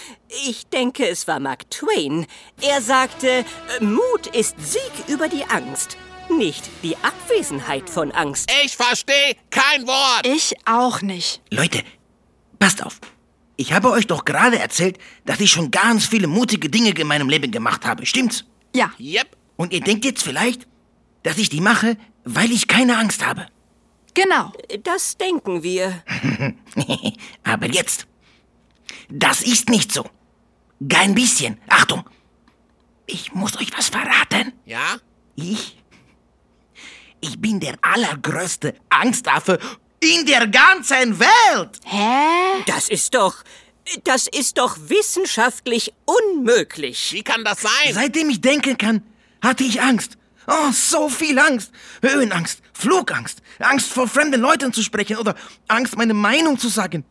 Ich 0.47 0.66
denke, 0.69 1.09
es 1.09 1.26
war 1.26 1.40
Mark 1.40 1.69
Twain. 1.71 2.26
Er 2.61 2.81
sagte, 2.81 3.45
Mut 3.81 4.28
ist 4.33 4.54
Sieg 4.61 4.92
über 5.09 5.28
die 5.28 5.45
Angst, 5.47 5.97
nicht 6.31 6.71
die 6.85 6.97
Abwesenheit 6.99 7.90
von 7.90 8.12
Angst. 8.12 8.50
Ich 8.64 8.76
verstehe 8.76 9.35
kein 9.50 9.87
Wort. 9.87 10.26
Ich 10.26 10.54
auch 10.64 11.02
nicht. 11.02 11.40
Leute, 11.50 11.83
passt 12.62 12.85
auf. 12.85 13.00
Ich 13.57 13.73
habe 13.73 13.90
euch 13.90 14.07
doch 14.07 14.25
gerade 14.25 14.57
erzählt, 14.59 14.97
dass 15.25 15.40
ich 15.40 15.50
schon 15.50 15.73
ganz 15.73 16.07
viele 16.07 16.28
mutige 16.28 16.69
Dinge 16.71 16.90
in 16.90 17.07
meinem 17.09 17.28
Leben 17.28 17.50
gemacht 17.50 17.85
habe, 17.85 18.07
stimmt's? 18.07 18.45
Ja, 18.75 18.92
Yep. 19.00 19.37
Und 19.57 19.73
ihr 19.73 19.81
denkt 19.81 20.04
jetzt 20.04 20.23
vielleicht, 20.23 20.69
dass 21.25 21.38
ich 21.38 21.49
die 21.49 21.61
mache, 21.61 21.97
weil 22.25 22.52
ich 22.52 22.69
keine 22.69 22.99
Angst 22.99 23.26
habe. 23.26 23.47
genau. 24.14 24.52
Das 24.85 25.16
denken 25.16 25.64
wir. 25.64 26.02
Aber 27.42 27.66
jetzt, 27.66 28.07
das 29.09 29.42
ist 29.42 29.69
nicht 29.69 29.92
so. 29.92 30.04
Kein 30.88 31.14
bisschen. 31.14 31.59
Achtung, 31.69 32.04
ich 33.07 33.33
muss 33.35 33.57
euch 33.59 33.76
was 33.76 33.88
verraten. 33.88 34.52
Ja? 34.66 34.99
Ich, 35.35 35.76
ich 37.21 37.40
bin 37.40 37.59
der 37.59 37.75
allergrößte 37.83 38.75
Angstaffe 38.88 39.59
in 40.02 40.26
der 40.26 40.49
ganzen 40.49 41.18
Welt. 41.18 41.80
Hä? 41.85 42.62
Das 42.66 42.88
ist 42.88 43.14
doch. 43.14 43.37
Das 44.04 44.28
ist 44.28 44.59
doch 44.59 44.76
wissenschaftlich 44.87 45.92
unmöglich. 46.04 47.12
Wie 47.12 47.23
kann 47.23 47.44
das 47.44 47.62
sein? 47.62 47.92
Seitdem 47.92 48.30
ich 48.30 48.40
denken 48.40 48.78
kann, 48.78 49.02
hatte 49.40 49.64
ich 49.64 49.80
Angst. 49.80 50.16
Oh, 50.47 50.71
so 50.73 51.09
viel 51.09 51.38
Angst. 51.38 51.73
Höhenangst, 52.00 52.61
Flugangst, 52.73 53.42
Angst 53.59 53.92
vor 53.92 54.09
fremden 54.09 54.40
Leuten 54.40 54.73
zu 54.73 54.82
sprechen 54.82 55.16
oder 55.16 55.35
Angst, 55.68 55.97
meine 55.97 56.14
Meinung 56.14 56.59
zu 56.59 56.68
sagen. 56.68 57.04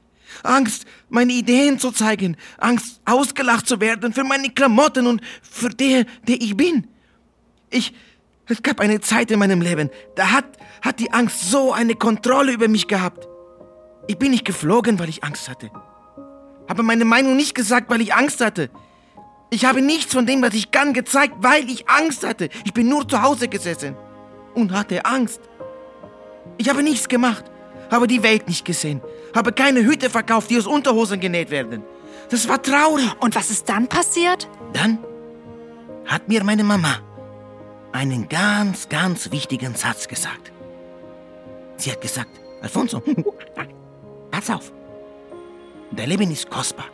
Angst, 0.43 0.85
meine 1.09 1.33
Ideen 1.33 1.77
zu 1.77 1.91
zeigen. 1.91 2.37
Angst, 2.57 3.01
ausgelacht 3.05 3.67
zu 3.67 3.79
werden 3.79 4.13
für 4.13 4.23
meine 4.23 4.49
Klamotten 4.49 5.07
und 5.07 5.21
für 5.41 5.69
der, 5.69 6.05
der 6.27 6.41
ich 6.41 6.55
bin. 6.55 6.87
Ich, 7.69 7.93
es 8.51 8.63
gab 8.63 8.79
eine 8.79 8.99
Zeit 9.01 9.31
in 9.31 9.39
meinem 9.39 9.61
Leben, 9.61 9.89
da 10.15 10.31
hat, 10.31 10.45
hat 10.81 10.99
die 10.99 11.11
Angst 11.11 11.49
so 11.49 11.71
eine 11.71 11.95
Kontrolle 11.95 12.51
über 12.51 12.67
mich 12.67 12.87
gehabt. 12.87 13.27
Ich 14.07 14.17
bin 14.17 14.31
nicht 14.31 14.45
geflogen, 14.45 14.99
weil 14.99 15.09
ich 15.09 15.23
Angst 15.23 15.49
hatte. 15.49 15.71
Habe 16.67 16.83
meine 16.83 17.05
Meinung 17.05 17.35
nicht 17.35 17.55
gesagt, 17.55 17.89
weil 17.89 18.01
ich 18.01 18.13
Angst 18.13 18.41
hatte. 18.41 18.69
Ich 19.49 19.65
habe 19.65 19.81
nichts 19.81 20.13
von 20.13 20.25
dem, 20.25 20.41
was 20.41 20.53
ich 20.53 20.71
kann, 20.71 20.93
gezeigt, 20.93 21.35
weil 21.39 21.69
ich 21.69 21.89
Angst 21.89 22.25
hatte. 22.25 22.49
Ich 22.65 22.73
bin 22.73 22.87
nur 22.87 23.07
zu 23.07 23.21
Hause 23.21 23.47
gesessen 23.47 23.95
und 24.53 24.71
hatte 24.71 25.05
Angst. 25.05 25.41
Ich 26.57 26.69
habe 26.69 26.83
nichts 26.83 27.07
gemacht, 27.07 27.45
habe 27.89 28.07
die 28.07 28.23
Welt 28.23 28.47
nicht 28.47 28.65
gesehen, 28.65 29.01
habe 29.35 29.51
keine 29.51 29.81
Hüte 29.83 30.09
verkauft, 30.09 30.49
die 30.49 30.57
aus 30.57 30.67
Unterhosen 30.67 31.19
genäht 31.19 31.51
werden. 31.51 31.83
Das 32.29 32.47
war 32.47 32.61
traurig. 32.61 33.11
Und 33.19 33.35
was 33.35 33.49
ist 33.49 33.67
dann 33.67 33.87
passiert? 33.87 34.49
Dann 34.73 34.99
hat 36.05 36.27
mir 36.27 36.43
meine 36.43 36.63
Mama 36.63 36.99
einen 37.91 38.29
ganz, 38.29 38.89
ganz 38.89 39.31
wichtigen 39.31 39.75
Satz 39.75 40.07
gesagt. 40.07 40.51
Sie 41.77 41.91
hat 41.91 42.01
gesagt, 42.01 42.39
Alfonso, 42.61 43.01
pass 44.31 44.49
auf. 44.49 44.71
Dein 45.91 46.09
Leben 46.09 46.31
ist 46.31 46.49
kostbar. 46.49 46.85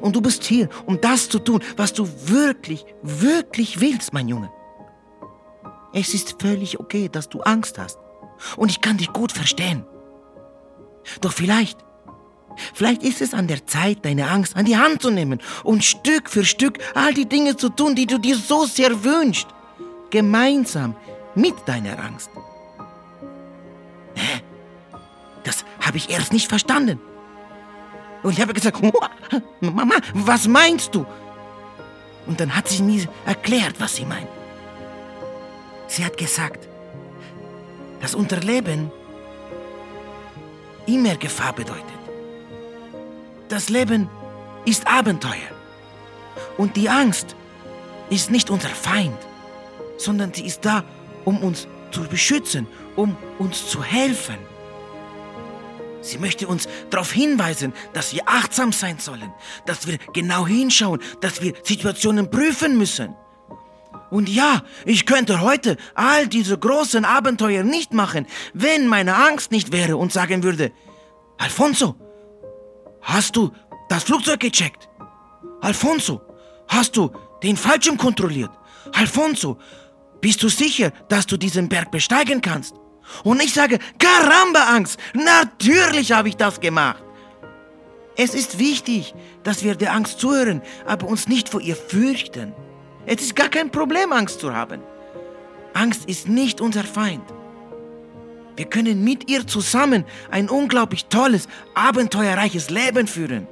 Und 0.00 0.16
du 0.16 0.20
bist 0.20 0.44
hier, 0.44 0.68
um 0.86 1.00
das 1.00 1.28
zu 1.28 1.38
tun, 1.38 1.62
was 1.76 1.92
du 1.92 2.08
wirklich, 2.26 2.84
wirklich 3.02 3.80
willst, 3.80 4.12
mein 4.12 4.28
Junge. 4.28 4.50
Es 5.92 6.14
ist 6.14 6.40
völlig 6.40 6.78
okay, 6.78 7.08
dass 7.08 7.28
du 7.28 7.40
Angst 7.40 7.78
hast. 7.78 7.98
Und 8.56 8.70
ich 8.70 8.80
kann 8.80 8.96
dich 8.96 9.12
gut 9.12 9.32
verstehen. 9.32 9.84
Doch 11.20 11.32
vielleicht, 11.32 11.78
vielleicht 12.74 13.02
ist 13.02 13.20
es 13.20 13.34
an 13.34 13.48
der 13.48 13.66
Zeit, 13.66 14.04
deine 14.04 14.28
Angst 14.30 14.56
an 14.56 14.64
die 14.64 14.76
Hand 14.76 15.02
zu 15.02 15.10
nehmen 15.10 15.40
und 15.64 15.84
Stück 15.84 16.30
für 16.30 16.44
Stück 16.44 16.78
all 16.94 17.12
die 17.12 17.28
Dinge 17.28 17.56
zu 17.56 17.68
tun, 17.68 17.94
die 17.94 18.06
du 18.06 18.18
dir 18.18 18.36
so 18.36 18.64
sehr 18.64 19.04
wünschst. 19.04 19.48
Gemeinsam 20.10 20.94
mit 21.34 21.54
deiner 21.66 21.98
Angst. 21.98 22.30
Hä? 24.14 24.42
Das 25.44 25.64
habe 25.80 25.96
ich 25.96 26.10
erst 26.10 26.32
nicht 26.32 26.48
verstanden. 26.48 27.00
Und 28.22 28.32
ich 28.32 28.40
habe 28.40 28.52
gesagt, 28.52 28.80
Mama, 29.60 29.94
was 30.14 30.46
meinst 30.46 30.94
du? 30.94 31.06
Und 32.26 32.38
dann 32.38 32.54
hat 32.54 32.68
sie 32.68 32.82
mir 32.82 33.08
erklärt, 33.24 33.76
was 33.78 33.96
sie 33.96 34.04
meint. 34.04 34.28
Sie 35.86 36.04
hat 36.04 36.16
gesagt, 36.16 36.68
dass 38.00 38.14
unser 38.14 38.36
Leben 38.36 38.90
immer 40.86 41.16
Gefahr 41.16 41.52
bedeutet. 41.52 41.84
Das 43.48 43.68
Leben 43.68 44.08
ist 44.64 44.86
Abenteuer. 44.86 45.50
Und 46.56 46.76
die 46.76 46.88
Angst 46.88 47.34
ist 48.10 48.30
nicht 48.30 48.50
unser 48.50 48.68
Feind, 48.68 49.18
sondern 50.00 50.32
sie 50.32 50.46
ist 50.46 50.64
da, 50.64 50.84
um 51.24 51.42
uns 51.42 51.68
zu 51.90 52.02
beschützen, 52.04 52.66
um 52.96 53.16
uns 53.38 53.68
zu 53.68 53.82
helfen. 53.82 54.36
Sie 56.02 56.16
möchte 56.16 56.48
uns 56.48 56.66
darauf 56.88 57.12
hinweisen, 57.12 57.74
dass 57.92 58.14
wir 58.14 58.22
achtsam 58.26 58.72
sein 58.72 58.98
sollen, 58.98 59.32
dass 59.66 59.86
wir 59.86 59.98
genau 60.14 60.46
hinschauen, 60.46 61.00
dass 61.20 61.42
wir 61.42 61.52
Situationen 61.62 62.30
prüfen 62.30 62.78
müssen. 62.78 63.14
Und 64.10 64.28
ja, 64.28 64.62
ich 64.86 65.04
könnte 65.04 65.40
heute 65.40 65.76
all 65.94 66.26
diese 66.26 66.58
großen 66.58 67.04
Abenteuer 67.04 67.62
nicht 67.62 67.92
machen, 67.92 68.26
wenn 68.54 68.88
meine 68.88 69.14
Angst 69.14 69.52
nicht 69.52 69.72
wäre 69.72 69.98
und 69.98 70.12
sagen 70.12 70.42
würde, 70.42 70.72
Alfonso, 71.36 71.94
hast 73.02 73.36
du 73.36 73.52
das 73.88 74.04
Flugzeug 74.04 74.40
gecheckt? 74.40 74.88
Alfonso, 75.60 76.22
hast 76.66 76.96
du 76.96 77.10
den 77.42 77.56
Fallschirm 77.56 77.98
kontrolliert? 77.98 78.50
Alfonso, 78.94 79.58
bist 80.20 80.42
du 80.42 80.48
sicher, 80.48 80.92
dass 81.08 81.26
du 81.26 81.36
diesen 81.36 81.68
Berg 81.68 81.90
besteigen 81.90 82.40
kannst? 82.40 82.74
Und 83.24 83.42
ich 83.42 83.52
sage, 83.52 83.78
Caramba, 83.98 84.64
Angst, 84.74 84.98
natürlich 85.14 86.12
habe 86.12 86.28
ich 86.28 86.36
das 86.36 86.60
gemacht. 86.60 87.02
Es 88.16 88.34
ist 88.34 88.58
wichtig, 88.58 89.14
dass 89.42 89.64
wir 89.64 89.74
der 89.74 89.92
Angst 89.92 90.20
zuhören, 90.20 90.62
aber 90.86 91.06
uns 91.06 91.26
nicht 91.26 91.48
vor 91.48 91.60
ihr 91.60 91.76
fürchten. 91.76 92.52
Es 93.06 93.22
ist 93.22 93.34
gar 93.34 93.48
kein 93.48 93.70
Problem, 93.70 94.12
Angst 94.12 94.40
zu 94.40 94.54
haben. 94.54 94.82
Angst 95.72 96.04
ist 96.06 96.28
nicht 96.28 96.60
unser 96.60 96.84
Feind. 96.84 97.24
Wir 98.56 98.66
können 98.66 99.02
mit 99.02 99.30
ihr 99.30 99.46
zusammen 99.46 100.04
ein 100.30 100.50
unglaublich 100.50 101.06
tolles, 101.06 101.48
abenteuerreiches 101.74 102.68
Leben 102.68 103.06
führen. 103.06 103.46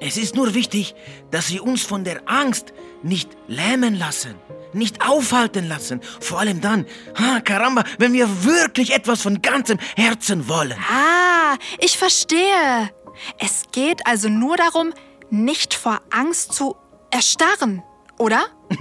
Es 0.00 0.16
ist 0.16 0.34
nur 0.34 0.54
wichtig, 0.54 0.94
dass 1.30 1.52
wir 1.52 1.62
uns 1.62 1.82
von 1.82 2.04
der 2.04 2.22
Angst 2.26 2.72
nicht 3.02 3.36
lähmen 3.46 3.94
lassen, 3.94 4.34
nicht 4.72 5.06
aufhalten 5.06 5.68
lassen. 5.68 6.00
Vor 6.20 6.40
allem 6.40 6.60
dann, 6.60 6.86
ha, 7.18 7.40
Caramba, 7.40 7.84
wenn 7.98 8.12
wir 8.12 8.44
wirklich 8.44 8.94
etwas 8.94 9.22
von 9.22 9.42
ganzem 9.42 9.78
Herzen 9.96 10.48
wollen. 10.48 10.78
Ah, 10.90 11.56
ich 11.78 11.98
verstehe. 11.98 12.90
Es 13.38 13.64
geht 13.72 14.06
also 14.06 14.28
nur 14.28 14.56
darum, 14.56 14.92
nicht 15.30 15.74
vor 15.74 16.00
Angst 16.10 16.52
zu 16.52 16.76
erstarren, 17.10 17.82
oder? 18.18 18.46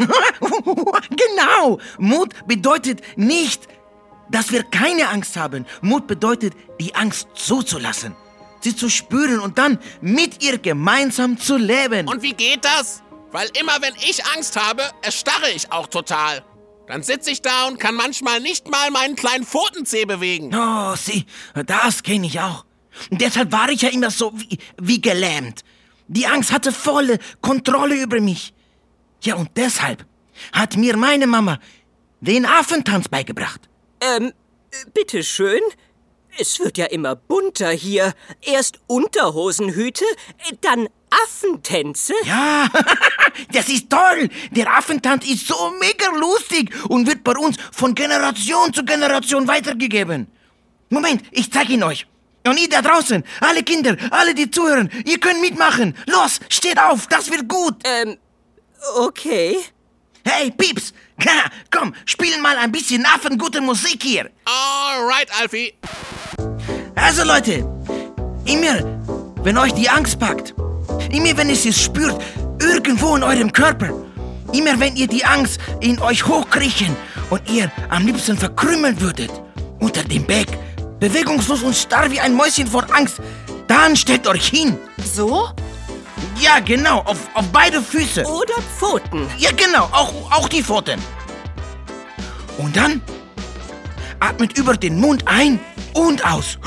genau! 1.10 1.80
Mut 1.98 2.34
bedeutet 2.48 3.02
nicht, 3.18 3.68
dass 4.30 4.52
wir 4.52 4.64
keine 4.64 5.10
Angst 5.10 5.38
haben. 5.38 5.66
Mut 5.82 6.08
bedeutet, 6.08 6.54
die 6.80 6.96
Angst 6.96 7.28
zuzulassen, 7.34 8.16
sie 8.62 8.76
zu 8.76 8.90
spüren 8.90 9.40
und 9.40 9.58
dann 9.58 9.80
mit 10.02 10.44
ihr 10.44 10.58
gemeinsam 10.58 11.38
zu 11.38 11.58
leben. 11.58 12.08
Und 12.08 12.22
wie 12.22 12.34
geht 12.34 12.66
das? 12.66 13.04
Weil 13.32 13.50
immer 13.60 13.82
wenn 13.82 13.94
ich 13.96 14.26
Angst 14.36 14.56
habe, 14.56 14.84
erstarre 15.02 15.52
ich 15.56 15.72
auch 15.72 15.88
total. 15.88 16.44
Dann 16.88 17.04
sitze 17.04 17.32
ich 17.32 17.42
da 17.42 17.68
und 17.68 17.80
kann 17.80 17.96
manchmal 17.96 18.40
nicht 18.40 18.70
mal 18.70 18.90
meinen 18.92 19.16
kleinen 19.16 19.46
Pfotenzeh 19.46 20.06
bewegen. 20.06 20.56
Oh, 20.56 20.96
sieh, 20.96 21.26
das 21.66 22.04
kenne 22.04 22.28
ich 22.28 22.40
auch. 22.40 22.66
Und 23.12 23.22
deshalb 23.22 23.52
war 23.52 23.70
ich 23.70 23.82
ja 23.82 23.90
immer 23.90 24.10
so 24.10 24.32
wie, 24.40 24.58
wie 24.82 25.02
gelähmt. 25.02 25.64
Die 26.08 26.26
Angst 26.26 26.52
hatte 26.52 26.72
volle 26.72 27.20
Kontrolle 27.42 28.02
über 28.02 28.22
mich. 28.22 28.54
Ja, 29.22 29.36
und 29.36 29.50
deshalb 29.58 30.06
hat 30.54 30.78
mir 30.78 30.96
meine 30.96 31.28
Mama 31.28 31.60
den 32.22 32.46
Affentanz 32.46 33.10
beigebracht. 33.10 33.70
Ähm, 34.00 34.32
bitteschön. 34.94 35.62
Es 36.40 36.60
wird 36.60 36.78
ja 36.78 36.86
immer 36.86 37.16
bunter 37.16 37.72
hier. 37.72 38.14
Erst 38.42 38.80
Unterhosenhüte, 38.88 40.06
dann 40.62 40.88
Affentänze. 41.10 42.14
Ja, 42.26 42.68
das 43.52 43.70
ist 43.70 43.90
toll. 43.90 44.30
Der 44.52 44.76
Affentanz 44.76 45.26
ist 45.26 45.48
so 45.48 45.74
mega 45.80 46.10
lustig 46.18 46.72
und 46.90 47.08
wird 47.08 47.24
bei 47.24 47.34
uns 47.34 47.58
von 47.72 47.96
Generation 47.96 48.74
zu 48.74 48.84
Generation 48.84 49.48
weitergegeben. 49.48 50.28
Moment, 50.90 51.24
ich 51.32 51.52
zeige 51.52 51.74
ihn 51.74 51.84
euch. 51.84 52.08
Und 52.46 52.60
ihr 52.60 52.70
da 52.70 52.82
draußen, 52.82 53.24
alle 53.42 53.64
Kinder, 53.64 53.98
alle, 54.10 54.34
die 54.34 54.50
zuhören, 54.50 54.90
ihr 55.06 55.20
könnt 55.20 55.42
mitmachen. 55.42 55.98
Los, 56.08 56.40
steht 56.50 56.80
auf, 56.80 57.08
das 57.08 57.30
wird 57.30 57.48
gut. 57.50 57.76
Ähm, 57.84 58.18
okay. 58.96 59.58
Hey, 60.24 60.52
Pieps, 60.52 60.94
komm, 61.72 61.94
spielen 62.06 62.42
mal 62.42 62.58
ein 62.58 62.72
bisschen 62.72 63.06
affengute 63.06 63.62
Musik 63.62 64.04
hier. 64.04 64.30
Alright, 64.46 65.30
Alfie. 65.42 65.74
Also 66.96 67.24
Leute, 67.24 67.66
immer, 68.46 69.00
wenn 69.44 69.58
euch 69.58 69.74
die 69.74 69.90
Angst 69.90 70.20
packt, 70.20 70.54
immer 71.12 71.38
wenn 71.38 71.50
ihr 71.50 71.56
sie 71.56 71.74
spürt, 71.74 72.22
irgendwo 72.60 73.16
in 73.16 73.24
eurem 73.24 73.52
Körper, 73.52 73.90
immer 74.54 74.80
wenn 74.80 74.96
ihr 74.96 75.08
die 75.08 75.26
Angst 75.26 75.60
in 75.82 76.00
euch 76.00 76.26
hochkriechen 76.26 76.96
und 77.30 77.42
ihr 77.50 77.72
am 77.90 78.06
liebsten 78.06 78.38
verkrümmeln 78.38 79.00
würdet, 79.00 79.32
unter 79.80 80.04
dem 80.04 80.26
Bett, 80.26 80.50
bewegungslos 81.00 81.64
und 81.64 81.76
starr 81.76 82.10
wie 82.12 82.20
ein 82.20 82.34
Mäuschen 82.34 82.68
vor 82.68 82.86
Angst, 82.94 83.22
dann 83.68 83.96
stellt 83.96 84.28
euch 84.28 84.48
hin. 84.48 84.78
So? 85.04 85.50
Ja, 86.40 86.60
genau, 86.60 87.00
auf, 87.00 87.18
auf 87.34 87.46
beide 87.52 87.82
Füße. 87.82 88.24
Oder 88.26 88.56
Pfoten. 88.78 89.28
Ja, 89.38 89.52
genau, 89.52 89.84
auch, 89.92 90.14
auch 90.32 90.50
die 90.50 90.64
Pfoten. 90.64 91.00
Und 92.58 92.76
dann 92.76 93.02
atmet 94.20 94.58
über 94.58 94.76
den 94.76 95.00
Mund 95.00 95.24
ein 95.28 95.60
und 95.98 96.24
aus. 96.26 96.60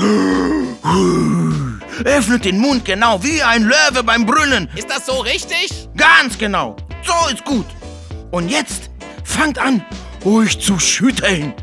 Öffnet 2.05 2.45
den 2.45 2.59
Mund 2.59 2.85
genau 2.85 3.23
wie 3.23 3.43
ein 3.43 3.63
Löwe 3.63 4.03
beim 4.03 4.27
Brüllen. 4.27 4.69
Ist 4.75 4.91
das 4.91 5.07
so 5.07 5.21
richtig? 5.21 5.89
Ganz 5.97 6.37
genau. 6.37 6.77
So 7.05 7.33
ist 7.33 7.45
gut. 7.45 7.67
Und 8.31 8.49
jetzt 8.49 8.91
fangt 9.25 9.59
an, 9.59 9.85
euch 10.25 10.59
zu 10.61 10.79
schütteln. 10.79 11.55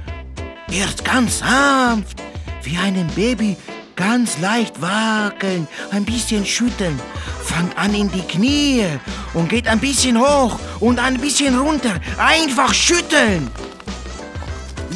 Erst 0.71 1.03
ganz 1.03 1.39
sanft, 1.39 2.21
wie 2.63 2.77
einem 2.77 3.07
Baby, 3.07 3.57
ganz 3.95 4.37
leicht 4.39 4.81
wackeln, 4.81 5.67
ein 5.91 6.05
bisschen 6.05 6.45
schütteln. 6.45 6.99
Fangt 7.43 7.77
an 7.77 7.93
in 7.93 8.11
die 8.11 8.21
Knie 8.21 8.85
und 9.33 9.49
geht 9.49 9.67
ein 9.67 9.79
bisschen 9.79 10.19
hoch 10.19 10.59
und 10.79 10.99
ein 10.99 11.19
bisschen 11.19 11.57
runter. 11.57 11.95
Einfach 12.17 12.73
schütteln. 12.73 13.49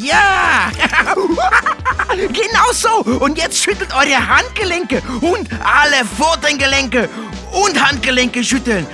Ja! 0.01 0.71
genau 2.15 2.71
so! 2.73 3.01
Und 3.19 3.37
jetzt 3.37 3.61
schüttelt 3.61 3.93
eure 3.93 4.27
Handgelenke 4.27 5.01
und 5.21 5.47
alle 5.63 6.05
Pfotengelenke 6.05 7.07
und 7.51 7.79
Handgelenke 7.79 8.43
schütteln. 8.43 8.87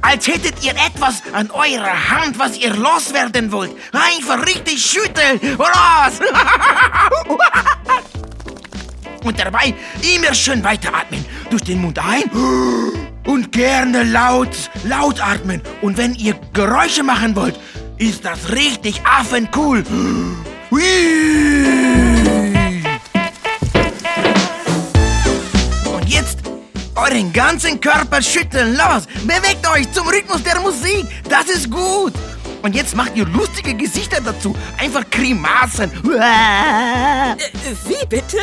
Als 0.00 0.26
hättet 0.26 0.62
ihr 0.62 0.72
etwas 0.72 1.22
an 1.32 1.50
eurer 1.50 2.10
Hand, 2.10 2.38
was 2.38 2.56
ihr 2.58 2.74
loswerden 2.74 3.50
wollt. 3.52 3.72
Einfach 3.92 4.46
richtig 4.46 4.84
schütteln. 4.84 5.40
Los! 5.56 6.20
Und 9.24 9.38
dabei 9.40 9.74
immer 10.14 10.34
schön 10.34 10.62
weiteratmen. 10.62 11.24
Durch 11.48 11.62
den 11.62 11.80
Mund 11.80 11.98
ein 11.98 12.24
und 13.26 13.52
gerne 13.52 14.02
laut, 14.02 14.70
laut 14.84 15.18
atmen. 15.20 15.62
Und 15.80 15.96
wenn 15.96 16.14
ihr 16.14 16.34
Geräusche 16.52 17.02
machen 17.02 17.34
wollt, 17.34 17.58
ist 17.96 18.24
das 18.26 18.50
richtig 18.50 19.00
affencool. 19.06 19.82
Und 25.86 26.08
jetzt 26.08 26.38
euren 26.96 27.32
ganzen 27.32 27.80
Körper 27.80 28.20
schütteln. 28.20 28.76
Los, 28.76 29.06
bewegt 29.24 29.68
euch 29.70 29.90
zum 29.92 30.08
Rhythmus 30.08 30.42
der 30.42 30.60
Musik. 30.60 31.06
Das 31.28 31.46
ist 31.46 31.70
gut. 31.70 32.12
Und 32.62 32.74
jetzt 32.74 32.96
macht 32.96 33.14
ihr 33.14 33.26
lustige 33.26 33.74
Gesichter 33.74 34.20
dazu. 34.20 34.56
Einfach 34.78 35.08
Grimassen. 35.10 35.90
Äh, 36.10 37.36
wie 37.86 38.06
bitte? 38.08 38.38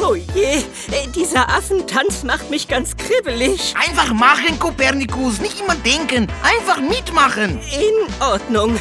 Oh 0.00 0.14
je, 0.14 0.58
äh, 0.58 1.08
dieser 1.12 1.48
Affentanz 1.48 2.22
macht 2.22 2.50
mich 2.50 2.68
ganz 2.68 2.96
kribbelig. 2.96 3.74
Einfach 3.76 4.12
machen, 4.14 4.58
Kopernikus. 4.60 5.40
Nicht 5.40 5.60
immer 5.60 5.74
denken. 5.74 6.28
Einfach 6.42 6.80
mitmachen. 6.80 7.58
In 7.72 8.22
Ordnung. 8.24 8.78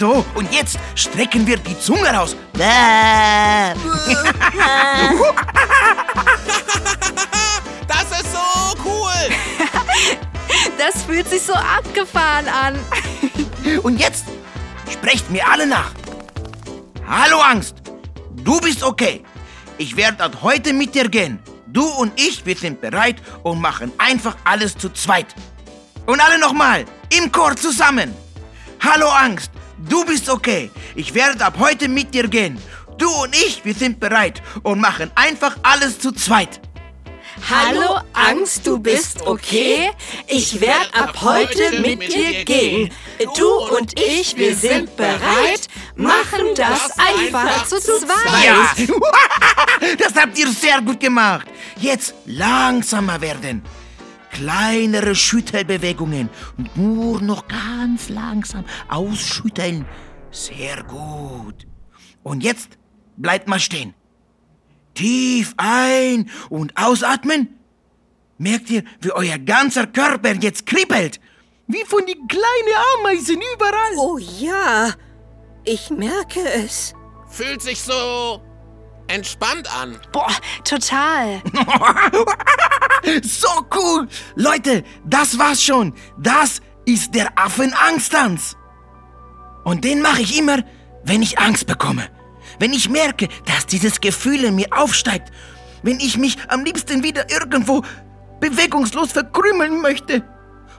So, 0.00 0.24
und 0.34 0.52
jetzt 0.52 0.78
strecken 0.94 1.46
wir 1.46 1.56
die 1.58 1.78
Zunge 1.78 2.08
raus. 2.08 2.36
Das 7.86 8.20
ist 8.20 8.32
so 8.32 8.74
cool. 8.84 9.12
Das 10.78 11.02
fühlt 11.04 11.28
sich 11.28 11.42
so 11.42 11.52
abgefahren 11.52 12.48
an. 12.48 12.78
Und 13.82 13.98
jetzt 13.98 14.24
sprecht 14.90 15.30
mir 15.30 15.46
alle 15.46 15.66
nach. 15.66 15.92
Hallo 17.06 17.38
Angst, 17.40 17.76
du 18.42 18.60
bist 18.60 18.82
okay. 18.82 19.22
Ich 19.78 19.96
werde 19.96 20.24
ab 20.24 20.38
heute 20.42 20.72
mit 20.72 20.94
dir 20.94 21.08
gehen. 21.08 21.38
Du 21.66 21.84
und 21.84 22.12
ich, 22.20 22.46
wir 22.46 22.56
sind 22.56 22.80
bereit 22.80 23.16
und 23.42 23.60
machen 23.60 23.92
einfach 23.98 24.36
alles 24.44 24.76
zu 24.78 24.90
zweit. 24.90 25.26
Und 26.06 26.20
alle 26.20 26.38
nochmal, 26.38 26.84
im 27.10 27.32
Chor 27.32 27.56
zusammen. 27.56 28.14
Hallo 28.84 29.08
Angst, 29.08 29.50
du 29.88 30.04
bist 30.04 30.28
okay. 30.28 30.70
Ich 30.94 31.14
werde 31.14 31.42
ab 31.42 31.54
heute 31.58 31.88
mit 31.88 32.12
dir 32.12 32.28
gehen. 32.28 32.58
Du 32.98 33.08
und 33.08 33.34
ich, 33.34 33.64
wir 33.64 33.72
sind 33.72 33.98
bereit 33.98 34.42
und 34.62 34.78
machen 34.78 35.10
einfach 35.14 35.56
alles 35.62 35.98
zu 35.98 36.12
zweit. 36.12 36.60
Hallo 37.48 38.00
Angst, 38.12 38.66
du 38.66 38.78
bist 38.78 39.22
okay? 39.22 39.90
Ich 40.26 40.60
werd 40.60 40.90
ab 40.92 41.16
heute 41.22 41.80
mit 41.80 42.12
dir 42.12 42.44
gehen. 42.44 42.92
Du 43.38 43.48
und 43.74 43.98
ich, 43.98 44.36
wir 44.36 44.54
sind 44.54 44.94
bereit, 44.96 45.66
machen 45.96 46.48
das 46.54 46.90
einfach 46.98 47.66
zu 47.66 47.80
zweit. 47.80 48.44
Ja, 48.44 48.74
das 49.98 50.14
habt 50.14 50.38
ihr 50.38 50.48
sehr 50.48 50.82
gut 50.82 51.00
gemacht. 51.00 51.46
Jetzt 51.80 52.14
langsamer 52.26 53.18
werden. 53.18 53.62
Kleinere 54.34 55.14
Schüttelbewegungen 55.14 56.28
und 56.58 56.76
nur 56.76 57.20
noch 57.20 57.46
ganz 57.46 58.08
langsam 58.08 58.64
ausschütteln. 58.88 59.86
Sehr 60.32 60.82
gut. 60.82 61.66
Und 62.24 62.42
jetzt 62.42 62.76
bleibt 63.16 63.46
mal 63.46 63.60
stehen. 63.60 63.94
Tief 64.94 65.54
ein- 65.56 66.28
und 66.50 66.76
ausatmen. 66.76 67.60
Merkt 68.36 68.70
ihr, 68.70 68.82
wie 69.00 69.12
euer 69.12 69.38
ganzer 69.38 69.86
Körper 69.86 70.34
jetzt 70.34 70.66
kribbelt? 70.66 71.20
Wie 71.68 71.84
von 71.84 72.04
den 72.04 72.26
kleinen 72.26 72.74
Ameisen 72.98 73.40
überall. 73.54 73.96
Oh 73.98 74.18
ja, 74.18 74.90
ich 75.64 75.90
merke 75.90 76.40
es. 76.40 76.92
Fühlt 77.28 77.62
sich 77.62 77.80
so 77.80 78.42
entspannt 79.06 79.72
an. 79.80 79.96
Boah, 80.12 80.34
total. 80.64 81.40
So 83.22 83.48
cool! 83.74 84.08
Leute, 84.34 84.84
das 85.04 85.38
war's 85.38 85.62
schon. 85.62 85.94
Das 86.18 86.60
ist 86.86 87.14
der 87.14 87.38
Affenangsttanz. 87.38 88.56
Und 89.64 89.84
den 89.84 90.02
mache 90.02 90.22
ich 90.22 90.38
immer, 90.38 90.58
wenn 91.04 91.22
ich 91.22 91.38
Angst 91.38 91.66
bekomme. 91.66 92.08
Wenn 92.58 92.72
ich 92.72 92.88
merke, 92.88 93.28
dass 93.46 93.66
dieses 93.66 94.00
Gefühl 94.00 94.44
in 94.44 94.56
mir 94.56 94.68
aufsteigt. 94.70 95.32
Wenn 95.82 96.00
ich 96.00 96.16
mich 96.16 96.38
am 96.48 96.64
liebsten 96.64 97.02
wieder 97.02 97.30
irgendwo 97.30 97.82
bewegungslos 98.40 99.12
verkrümeln 99.12 99.80
möchte. 99.80 100.22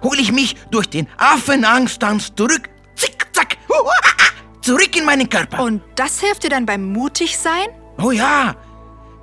Hole 0.01 0.21
ich 0.21 0.31
mich 0.31 0.55
durch 0.71 0.87
den 0.89 1.07
Affenangsttanz 1.17 2.33
zurück. 2.35 2.69
Zick, 2.95 3.27
zack. 3.33 3.57
Zurück 4.61 4.95
in 4.95 5.05
meinen 5.05 5.29
Körper. 5.29 5.63
Und 5.63 5.83
das 5.95 6.19
hilft 6.19 6.43
dir 6.43 6.49
dann 6.49 6.65
beim 6.65 6.91
Mutigsein? 6.91 7.67
Oh 7.99 8.11
ja, 8.11 8.55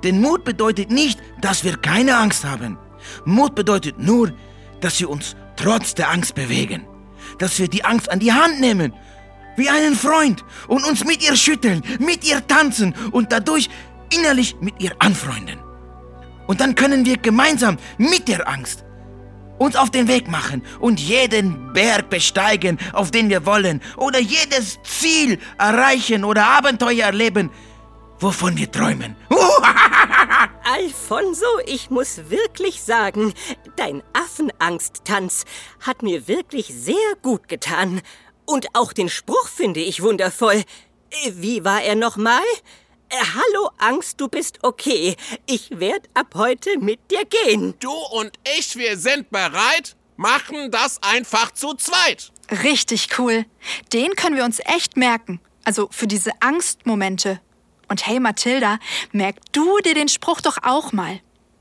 denn 0.03 0.21
Mut 0.21 0.43
bedeutet 0.43 0.89
nicht, 0.89 1.19
dass 1.41 1.63
wir 1.63 1.77
keine 1.77 2.17
Angst 2.17 2.45
haben. 2.45 2.77
Mut 3.25 3.55
bedeutet 3.55 3.99
nur, 3.99 4.33
dass 4.81 4.99
wir 4.99 5.09
uns 5.09 5.35
trotz 5.55 5.93
der 5.93 6.09
Angst 6.09 6.35
bewegen. 6.35 6.85
Dass 7.39 7.59
wir 7.59 7.67
die 7.67 7.85
Angst 7.85 8.11
an 8.11 8.19
die 8.19 8.33
Hand 8.33 8.59
nehmen, 8.59 8.93
wie 9.55 9.69
einen 9.69 9.95
Freund, 9.95 10.43
und 10.67 10.85
uns 10.85 11.05
mit 11.05 11.23
ihr 11.23 11.35
schütteln, 11.35 11.83
mit 11.99 12.25
ihr 12.25 12.45
tanzen 12.47 12.93
und 13.11 13.31
dadurch 13.31 13.69
innerlich 14.13 14.55
mit 14.59 14.81
ihr 14.81 14.91
anfreunden. 14.99 15.59
Und 16.47 16.59
dann 16.59 16.75
können 16.75 17.05
wir 17.05 17.17
gemeinsam 17.17 17.77
mit 17.97 18.27
der 18.27 18.47
Angst 18.47 18.83
uns 19.59 19.75
auf 19.75 19.91
den 19.91 20.07
Weg 20.07 20.27
machen 20.27 20.63
und 20.79 20.99
jeden 20.99 21.73
Berg 21.73 22.09
besteigen, 22.09 22.77
auf 22.91 23.11
den 23.11 23.29
wir 23.29 23.45
wollen, 23.45 23.81
oder 23.97 24.19
jedes 24.19 24.79
Ziel 24.83 25.39
erreichen 25.57 26.23
oder 26.23 26.45
Abenteuer 26.45 27.05
erleben, 27.05 27.49
wovon 28.19 28.57
wir 28.57 28.71
träumen. 28.71 29.15
Alfonso, 30.63 31.45
ich 31.65 31.89
muss 31.89 32.29
wirklich 32.29 32.81
sagen, 32.81 33.33
dein 33.75 34.01
Affenangsttanz 34.13 35.45
hat 35.81 36.03
mir 36.03 36.27
wirklich 36.27 36.67
sehr 36.67 37.15
gut 37.21 37.47
getan. 37.47 38.01
Und 38.45 38.67
auch 38.73 38.93
den 38.93 39.09
Spruch 39.09 39.47
finde 39.47 39.79
ich 39.79 40.01
wundervoll. 40.01 40.63
Äh, 41.11 41.31
Wie 41.35 41.63
war 41.63 41.81
er 41.81 41.95
nochmal? 41.95 42.43
Äh, 43.09 43.15
Hallo 43.17 43.69
Angst, 43.77 44.19
du 44.19 44.27
bist 44.27 44.59
okay. 44.63 45.15
Ich 45.45 45.69
werd 45.79 46.09
ab 46.13 46.33
heute 46.35 46.79
mit 46.79 46.99
dir 47.11 47.25
gehen. 47.25 47.75
Du 47.79 47.91
und 47.91 48.31
ich, 48.57 48.75
wir 48.75 48.97
sind 48.97 49.29
bereit, 49.29 49.95
machen 50.17 50.71
das 50.71 51.01
einfach 51.03 51.51
zu 51.51 51.75
zweit. 51.75 52.31
Richtig 52.63 53.17
cool. 53.19 53.45
Den 53.93 54.15
können 54.15 54.35
wir 54.35 54.43
uns 54.43 54.59
echt 54.65 54.97
merken. 54.97 55.39
Also 55.63 55.87
für 55.91 56.07
diese 56.07 56.31
Angstmomente. 56.41 57.39
Und 57.87 58.07
hey 58.07 58.19
Mathilda, 58.19 58.79
merk 59.11 59.35
du 59.51 59.79
dir 59.79 59.93
den 59.93 60.07
Spruch 60.07 60.41
doch 60.41 60.57
auch 60.63 60.91
mal. 60.91 61.19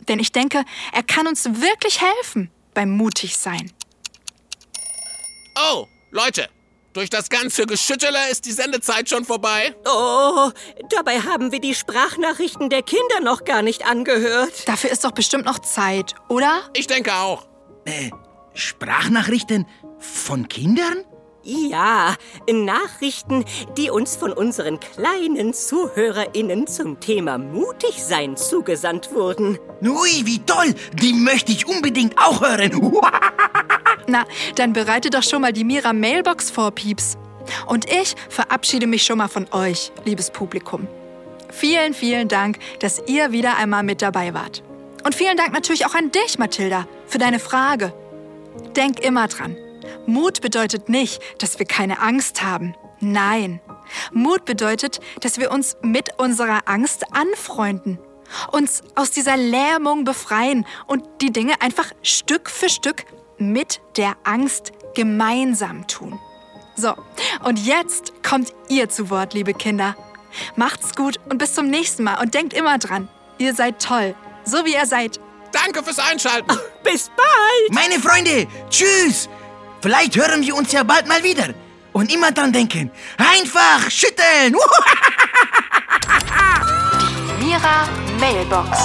Denn 0.08 0.18
ich 0.18 0.32
denke, 0.32 0.64
er 0.92 1.02
kann 1.02 1.26
uns 1.26 1.44
wirklich 1.44 2.00
helfen 2.00 2.50
beim 2.74 2.90
Mutigsein. 2.90 3.72
Oh, 5.54 5.86
Leute, 6.10 6.48
durch 6.92 7.08
das 7.08 7.28
ganze 7.30 7.66
Geschüttele 7.66 8.30
ist 8.30 8.44
die 8.44 8.52
Sendezeit 8.52 9.08
schon 9.08 9.24
vorbei. 9.24 9.74
Oh, 9.86 10.50
dabei 10.90 11.20
haben 11.20 11.52
wir 11.52 11.60
die 11.60 11.74
Sprachnachrichten 11.74 12.68
der 12.68 12.82
Kinder 12.82 13.20
noch 13.22 13.44
gar 13.44 13.62
nicht 13.62 13.86
angehört. 13.86 14.68
Dafür 14.68 14.90
ist 14.90 15.04
doch 15.04 15.12
bestimmt 15.12 15.44
noch 15.44 15.60
Zeit, 15.60 16.14
oder? 16.28 16.68
Ich 16.74 16.86
denke 16.86 17.14
auch. 17.14 17.46
Äh, 17.84 18.10
Sprachnachrichten 18.54 19.66
von 19.98 20.48
Kindern? 20.48 21.04
Ja, 21.44 22.14
Nachrichten, 22.48 23.44
die 23.76 23.90
uns 23.90 24.14
von 24.14 24.32
unseren 24.32 24.78
kleinen 24.78 25.52
ZuhörerInnen 25.52 26.68
zum 26.68 27.00
Thema 27.00 27.36
Mutigsein 27.36 28.36
zugesandt 28.36 29.12
wurden. 29.12 29.58
Ui, 29.82 30.24
wie 30.24 30.38
toll! 30.38 30.72
Die 30.94 31.12
möchte 31.12 31.50
ich 31.50 31.66
unbedingt 31.66 32.16
auch 32.16 32.40
hören. 32.42 32.92
Na, 34.06 34.24
dann 34.54 34.72
bereite 34.72 35.10
doch 35.10 35.24
schon 35.24 35.42
mal 35.42 35.52
die 35.52 35.64
Mira 35.64 35.92
Mailbox 35.92 36.50
vor, 36.50 36.70
Pieps. 36.70 37.16
Und 37.66 37.90
ich 37.90 38.14
verabschiede 38.28 38.86
mich 38.86 39.02
schon 39.04 39.18
mal 39.18 39.28
von 39.28 39.46
euch, 39.50 39.90
liebes 40.04 40.30
Publikum. 40.30 40.86
Vielen, 41.50 41.92
vielen 41.92 42.28
Dank, 42.28 42.58
dass 42.78 43.02
ihr 43.06 43.32
wieder 43.32 43.56
einmal 43.56 43.82
mit 43.82 44.00
dabei 44.00 44.32
wart. 44.32 44.62
Und 45.04 45.16
vielen 45.16 45.36
Dank 45.36 45.52
natürlich 45.52 45.86
auch 45.86 45.94
an 45.94 46.12
dich, 46.12 46.38
Mathilda, 46.38 46.86
für 47.06 47.18
deine 47.18 47.40
Frage. 47.40 47.92
Denk 48.76 49.00
immer 49.00 49.26
dran. 49.26 49.56
Mut 50.06 50.40
bedeutet 50.40 50.88
nicht, 50.88 51.20
dass 51.38 51.58
wir 51.58 51.66
keine 51.66 52.00
Angst 52.00 52.42
haben. 52.42 52.74
Nein. 53.00 53.60
Mut 54.12 54.44
bedeutet, 54.44 55.00
dass 55.20 55.38
wir 55.38 55.50
uns 55.50 55.76
mit 55.82 56.18
unserer 56.18 56.60
Angst 56.66 57.04
anfreunden, 57.12 57.98
uns 58.52 58.82
aus 58.94 59.10
dieser 59.10 59.36
Lähmung 59.36 60.04
befreien 60.04 60.66
und 60.86 61.04
die 61.20 61.32
Dinge 61.32 61.60
einfach 61.60 61.92
Stück 62.02 62.48
für 62.48 62.68
Stück 62.68 63.04
mit 63.38 63.80
der 63.96 64.16
Angst 64.24 64.72
gemeinsam 64.94 65.86
tun. 65.86 66.18
So, 66.76 66.94
und 67.44 67.58
jetzt 67.58 68.22
kommt 68.22 68.52
ihr 68.68 68.88
zu 68.88 69.10
Wort, 69.10 69.34
liebe 69.34 69.52
Kinder. 69.52 69.96
Macht's 70.56 70.94
gut 70.94 71.20
und 71.28 71.38
bis 71.38 71.54
zum 71.54 71.66
nächsten 71.66 72.04
Mal 72.04 72.20
und 72.20 72.34
denkt 72.34 72.54
immer 72.54 72.78
dran, 72.78 73.08
ihr 73.38 73.54
seid 73.54 73.82
toll, 73.82 74.14
so 74.44 74.64
wie 74.64 74.74
ihr 74.74 74.86
seid. 74.86 75.20
Danke 75.52 75.82
fürs 75.82 75.98
Einschalten. 75.98 76.56
Bis 76.82 77.10
bald! 77.10 77.72
Meine 77.72 78.00
Freunde, 78.00 78.46
tschüss! 78.70 79.28
Vielleicht 79.82 80.16
hören 80.16 80.42
wir 80.42 80.54
uns 80.54 80.72
ja 80.72 80.82
bald 80.84 81.06
mal 81.08 81.22
wieder. 81.22 81.48
Und 81.92 82.12
immer 82.14 82.30
dran 82.32 82.52
denken. 82.52 82.90
Einfach 83.18 83.90
schütteln! 83.90 84.56
Mira 87.40 87.88
Mailbox. 88.18 88.78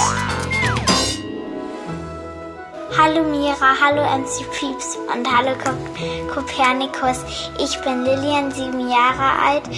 Hallo 2.98 3.22
Mira, 3.22 3.76
hallo 3.80 4.02
MC 4.18 4.44
Pieps 4.58 4.96
und 5.14 5.26
hallo 5.34 5.52
Ko- 5.56 6.34
Kopernikus. 6.34 7.18
Ich 7.58 7.80
bin 7.82 8.04
Lilian, 8.04 8.50
sieben 8.50 8.90
Jahre 8.90 9.40
alt 9.46 9.68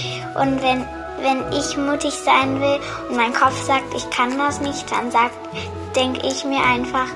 und 0.40 0.62
wenn, 0.62 0.86
wenn 1.20 1.52
ich 1.52 1.76
mutig 1.76 2.14
sein 2.24 2.60
will 2.60 2.80
und 3.10 3.16
mein 3.16 3.34
Kopf 3.34 3.62
sagt, 3.66 3.94
ich 3.94 4.08
kann 4.10 4.38
das 4.38 4.60
nicht, 4.60 4.90
dann 4.90 5.10
sagt, 5.10 5.34
denke 5.94 6.26
ich 6.26 6.44
mir 6.44 6.64
einfach, 6.64 7.06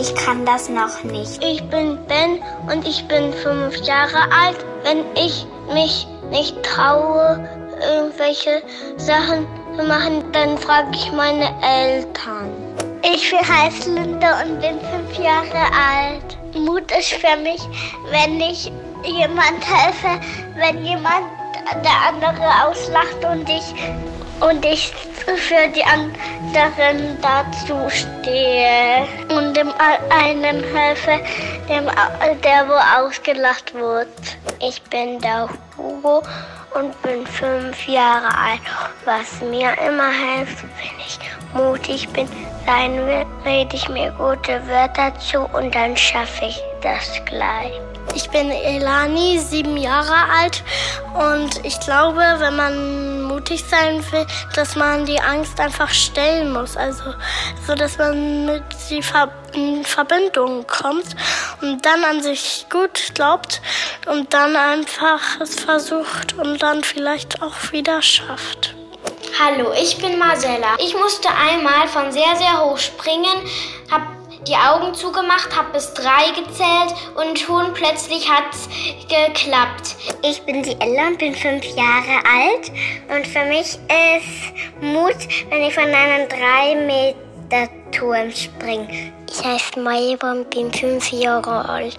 ich 0.00 0.14
kann 0.14 0.46
das 0.46 0.68
noch 0.68 1.04
nicht. 1.04 1.44
Ich 1.44 1.62
bin 1.64 1.98
Ben 2.06 2.42
und 2.70 2.86
ich 2.88 3.06
bin 3.06 3.32
fünf 3.34 3.76
Jahre 3.76 4.22
alt. 4.32 4.64
Wenn 4.82 5.04
ich 5.14 5.46
mich 5.72 6.06
nicht 6.30 6.62
traue, 6.62 7.46
irgendwelche 7.82 8.62
Sachen 8.96 9.46
zu 9.76 9.84
machen, 9.84 10.24
dann 10.32 10.56
frage 10.56 10.88
ich 10.94 11.12
meine 11.12 11.50
Eltern. 11.62 12.50
Ich 13.02 13.32
heiße 13.32 13.92
Linda 13.92 14.40
und 14.42 14.60
bin 14.60 14.78
fünf 14.80 15.18
Jahre 15.18 15.66
alt. 15.72 16.38
Mut 16.54 16.90
ist 16.92 17.12
für 17.12 17.36
mich, 17.36 17.60
wenn 18.10 18.40
ich 18.40 18.72
jemand 19.04 19.64
helfe, 19.66 20.20
wenn 20.56 20.84
jemand 20.84 21.26
der 21.84 22.08
andere 22.08 22.66
auslacht 22.66 23.24
und 23.24 23.48
ich 23.48 23.74
und 24.40 24.64
ich 24.64 24.92
für 25.36 25.68
die 25.74 25.84
anderen 25.84 26.14
dazu 26.52 27.88
stehe 27.88 29.06
und 29.28 29.56
dem 29.56 29.72
einen 30.10 30.62
helfe, 30.74 31.20
dem, 31.68 31.86
der 32.42 32.68
wo 32.68 33.04
ausgelacht 33.04 33.74
wird. 33.74 34.08
Ich 34.60 34.82
bin 34.84 35.20
der 35.20 35.48
Hugo 35.76 36.22
und 36.74 37.00
bin 37.02 37.26
fünf 37.26 37.88
Jahre 37.88 38.26
alt. 38.26 38.60
Was 39.04 39.40
mir 39.42 39.70
immer 39.86 40.10
hilft, 40.10 40.62
wenn 40.62 40.98
ich 41.06 41.18
mutig 41.54 42.08
bin, 42.10 42.28
sein 42.66 42.94
will, 43.06 43.26
rede 43.44 43.76
ich 43.76 43.88
mir 43.88 44.10
gute 44.12 44.60
Wörter 44.68 45.12
zu 45.18 45.40
und 45.56 45.74
dann 45.74 45.96
schaffe 45.96 46.46
ich 46.46 46.60
das 46.82 47.20
gleich. 47.26 47.72
Ich 48.14 48.28
bin 48.30 48.50
Elani, 48.50 49.38
sieben 49.38 49.76
Jahre 49.76 50.14
alt 50.36 50.64
und 51.14 51.64
ich 51.64 51.78
glaube, 51.80 52.22
wenn 52.38 52.56
man 52.56 53.09
mutig 53.50 53.64
sein 53.68 54.04
will, 54.12 54.26
dass 54.54 54.76
man 54.76 55.06
die 55.06 55.20
Angst 55.20 55.58
einfach 55.60 55.90
stellen 55.90 56.52
muss. 56.52 56.76
Also, 56.76 57.02
so 57.66 57.74
dass 57.74 57.98
man 57.98 58.46
mit 58.46 58.62
die 58.88 59.02
Ver 59.02 59.30
in 59.52 59.84
Verbindung 59.84 60.64
kommt 60.66 61.06
und 61.60 61.84
dann 61.84 62.04
an 62.04 62.22
sich 62.22 62.66
gut 62.70 63.12
glaubt 63.14 63.60
und 64.06 64.32
dann 64.32 64.54
einfach 64.54 65.40
es 65.40 65.58
versucht 65.58 66.38
und 66.38 66.62
dann 66.62 66.84
vielleicht 66.84 67.42
auch 67.42 67.72
wieder 67.72 68.00
schafft. 68.00 68.76
Hallo, 69.42 69.72
ich 69.72 69.98
bin 69.98 70.18
Marcella. 70.18 70.76
Ich 70.78 70.94
musste 70.94 71.28
einmal 71.30 71.88
von 71.88 72.12
sehr, 72.12 72.36
sehr 72.36 72.60
hoch 72.60 72.78
springen, 72.78 73.34
habe 73.90 74.19
die 74.46 74.54
Augen 74.54 74.94
zugemacht, 74.94 75.54
habe 75.56 75.72
bis 75.72 75.92
drei 75.94 76.30
gezählt 76.30 76.94
und 77.16 77.38
schon 77.38 77.72
plötzlich 77.74 78.28
hat's 78.30 78.68
geklappt. 79.08 79.96
Ich 80.22 80.42
bin 80.42 80.62
die 80.62 80.80
Ella 80.80 81.08
und 81.08 81.18
bin 81.18 81.34
fünf 81.34 81.64
Jahre 81.76 82.22
alt 82.24 82.72
und 83.08 83.26
für 83.26 83.44
mich 83.44 83.78
ist 83.88 84.80
Mut, 84.80 85.16
wenn 85.50 85.62
ich 85.62 85.74
von 85.74 85.84
einem 85.84 86.28
drei 86.28 86.74
Meter 86.86 87.68
Turm 87.92 88.30
springe. 88.32 89.12
Ich 89.28 89.44
heiße 89.44 89.78
Maya 89.80 90.16
und 90.22 90.48
bin 90.50 90.72
fünf 90.72 91.12
Jahre 91.12 91.68
alt. 91.68 91.98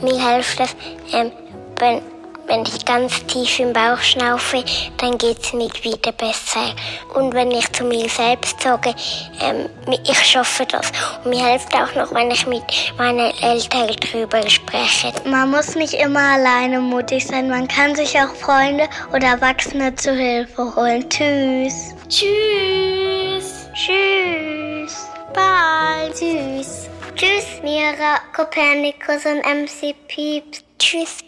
Mir 0.00 0.30
hilft 0.30 0.60
es, 0.60 0.74
ähm, 1.12 1.32
wenn 1.78 2.02
wenn 2.46 2.62
ich 2.62 2.84
ganz 2.84 3.24
tief 3.26 3.58
im 3.58 3.72
Bauch 3.72 3.98
schnaufe, 3.98 4.64
dann 4.98 5.18
geht's 5.18 5.52
mir 5.52 5.70
wieder 5.82 6.12
besser. 6.12 6.74
Und 7.14 7.34
wenn 7.34 7.50
ich 7.50 7.70
zu 7.72 7.84
mir 7.84 8.08
selbst 8.08 8.60
sage, 8.62 8.94
ähm, 9.40 9.68
ich 10.04 10.18
schaffe 10.18 10.66
das. 10.66 10.92
Und 11.24 11.30
mir 11.30 11.44
hilft 11.46 11.74
auch 11.74 11.94
noch, 11.94 12.12
wenn 12.14 12.30
ich 12.30 12.46
mit 12.46 12.62
meinen 12.98 13.32
Eltern 13.42 13.88
drüber 13.88 14.48
spreche. 14.48 15.12
Man 15.24 15.50
muss 15.50 15.74
nicht 15.74 15.94
immer 15.94 16.34
alleine 16.34 16.80
mutig 16.80 17.26
sein. 17.26 17.48
Man 17.48 17.68
kann 17.68 17.94
sich 17.94 18.16
auch 18.18 18.34
Freunde 18.34 18.88
oder 19.12 19.26
Erwachsene 19.26 19.94
zu 19.94 20.12
Hilfe 20.12 20.74
holen. 20.76 21.08
Tschüss. 21.08 21.94
Tschüss. 22.08 23.68
Tschüss. 23.74 25.08
Bye. 25.34 26.12
Tschüss. 26.12 26.88
Tschüss, 27.16 27.62
Mira, 27.62 28.20
Kopernikus 28.34 29.24
und 29.24 29.38
MC 29.38 29.94
Pieps. 30.06 30.62
Tschüss. 30.78 31.25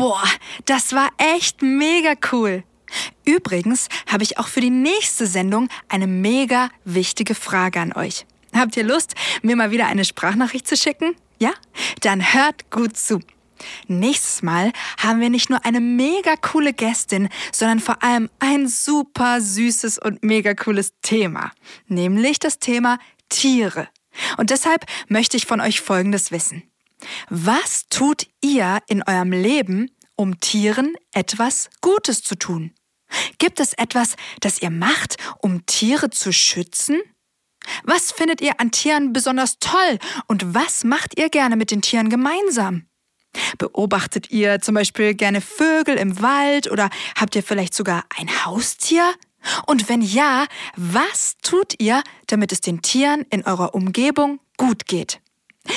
Boah, 0.00 0.24
das 0.64 0.94
war 0.94 1.10
echt 1.18 1.60
mega 1.60 2.14
cool. 2.32 2.64
Übrigens 3.26 3.88
habe 4.10 4.22
ich 4.22 4.38
auch 4.38 4.48
für 4.48 4.62
die 4.62 4.70
nächste 4.70 5.26
Sendung 5.26 5.68
eine 5.90 6.06
mega 6.06 6.70
wichtige 6.86 7.34
Frage 7.34 7.80
an 7.80 7.92
euch. 7.92 8.24
Habt 8.54 8.78
ihr 8.78 8.82
Lust, 8.82 9.14
mir 9.42 9.56
mal 9.56 9.72
wieder 9.72 9.88
eine 9.88 10.06
Sprachnachricht 10.06 10.66
zu 10.66 10.74
schicken? 10.74 11.16
Ja? 11.38 11.52
Dann 12.00 12.32
hört 12.32 12.70
gut 12.70 12.96
zu. 12.96 13.20
Nächstes 13.88 14.40
Mal 14.40 14.72
haben 14.96 15.20
wir 15.20 15.28
nicht 15.28 15.50
nur 15.50 15.66
eine 15.66 15.80
mega 15.80 16.34
coole 16.36 16.72
Gästin, 16.72 17.28
sondern 17.52 17.80
vor 17.80 18.02
allem 18.02 18.30
ein 18.38 18.68
super 18.68 19.42
süßes 19.42 19.98
und 19.98 20.24
mega 20.24 20.54
cooles 20.54 20.94
Thema. 21.02 21.52
Nämlich 21.88 22.38
das 22.38 22.58
Thema 22.58 22.98
Tiere. 23.28 23.86
Und 24.38 24.48
deshalb 24.48 24.86
möchte 25.08 25.36
ich 25.36 25.44
von 25.44 25.60
euch 25.60 25.82
Folgendes 25.82 26.32
wissen. 26.32 26.69
Was 27.28 27.88
tut 27.88 28.26
ihr 28.40 28.80
in 28.88 29.02
eurem 29.02 29.32
Leben, 29.32 29.90
um 30.16 30.40
Tieren 30.40 30.94
etwas 31.12 31.70
Gutes 31.80 32.22
zu 32.22 32.36
tun? 32.36 32.74
Gibt 33.38 33.60
es 33.60 33.72
etwas, 33.72 34.16
das 34.40 34.62
ihr 34.62 34.70
macht, 34.70 35.16
um 35.38 35.66
Tiere 35.66 36.10
zu 36.10 36.32
schützen? 36.32 37.00
Was 37.84 38.12
findet 38.12 38.40
ihr 38.40 38.58
an 38.60 38.70
Tieren 38.70 39.12
besonders 39.12 39.58
toll 39.58 39.98
und 40.26 40.54
was 40.54 40.84
macht 40.84 41.18
ihr 41.18 41.28
gerne 41.28 41.56
mit 41.56 41.70
den 41.70 41.82
Tieren 41.82 42.08
gemeinsam? 42.08 42.86
Beobachtet 43.58 44.30
ihr 44.30 44.60
zum 44.60 44.74
Beispiel 44.74 45.14
gerne 45.14 45.40
Vögel 45.40 45.96
im 45.96 46.20
Wald 46.20 46.70
oder 46.70 46.90
habt 47.16 47.36
ihr 47.36 47.42
vielleicht 47.42 47.74
sogar 47.74 48.04
ein 48.18 48.44
Haustier? 48.44 49.14
Und 49.66 49.88
wenn 49.88 50.02
ja, 50.02 50.46
was 50.76 51.36
tut 51.42 51.74
ihr, 51.78 52.02
damit 52.26 52.52
es 52.52 52.60
den 52.60 52.82
Tieren 52.82 53.24
in 53.30 53.44
eurer 53.44 53.74
Umgebung 53.74 54.40
gut 54.56 54.86
geht? 54.86 55.20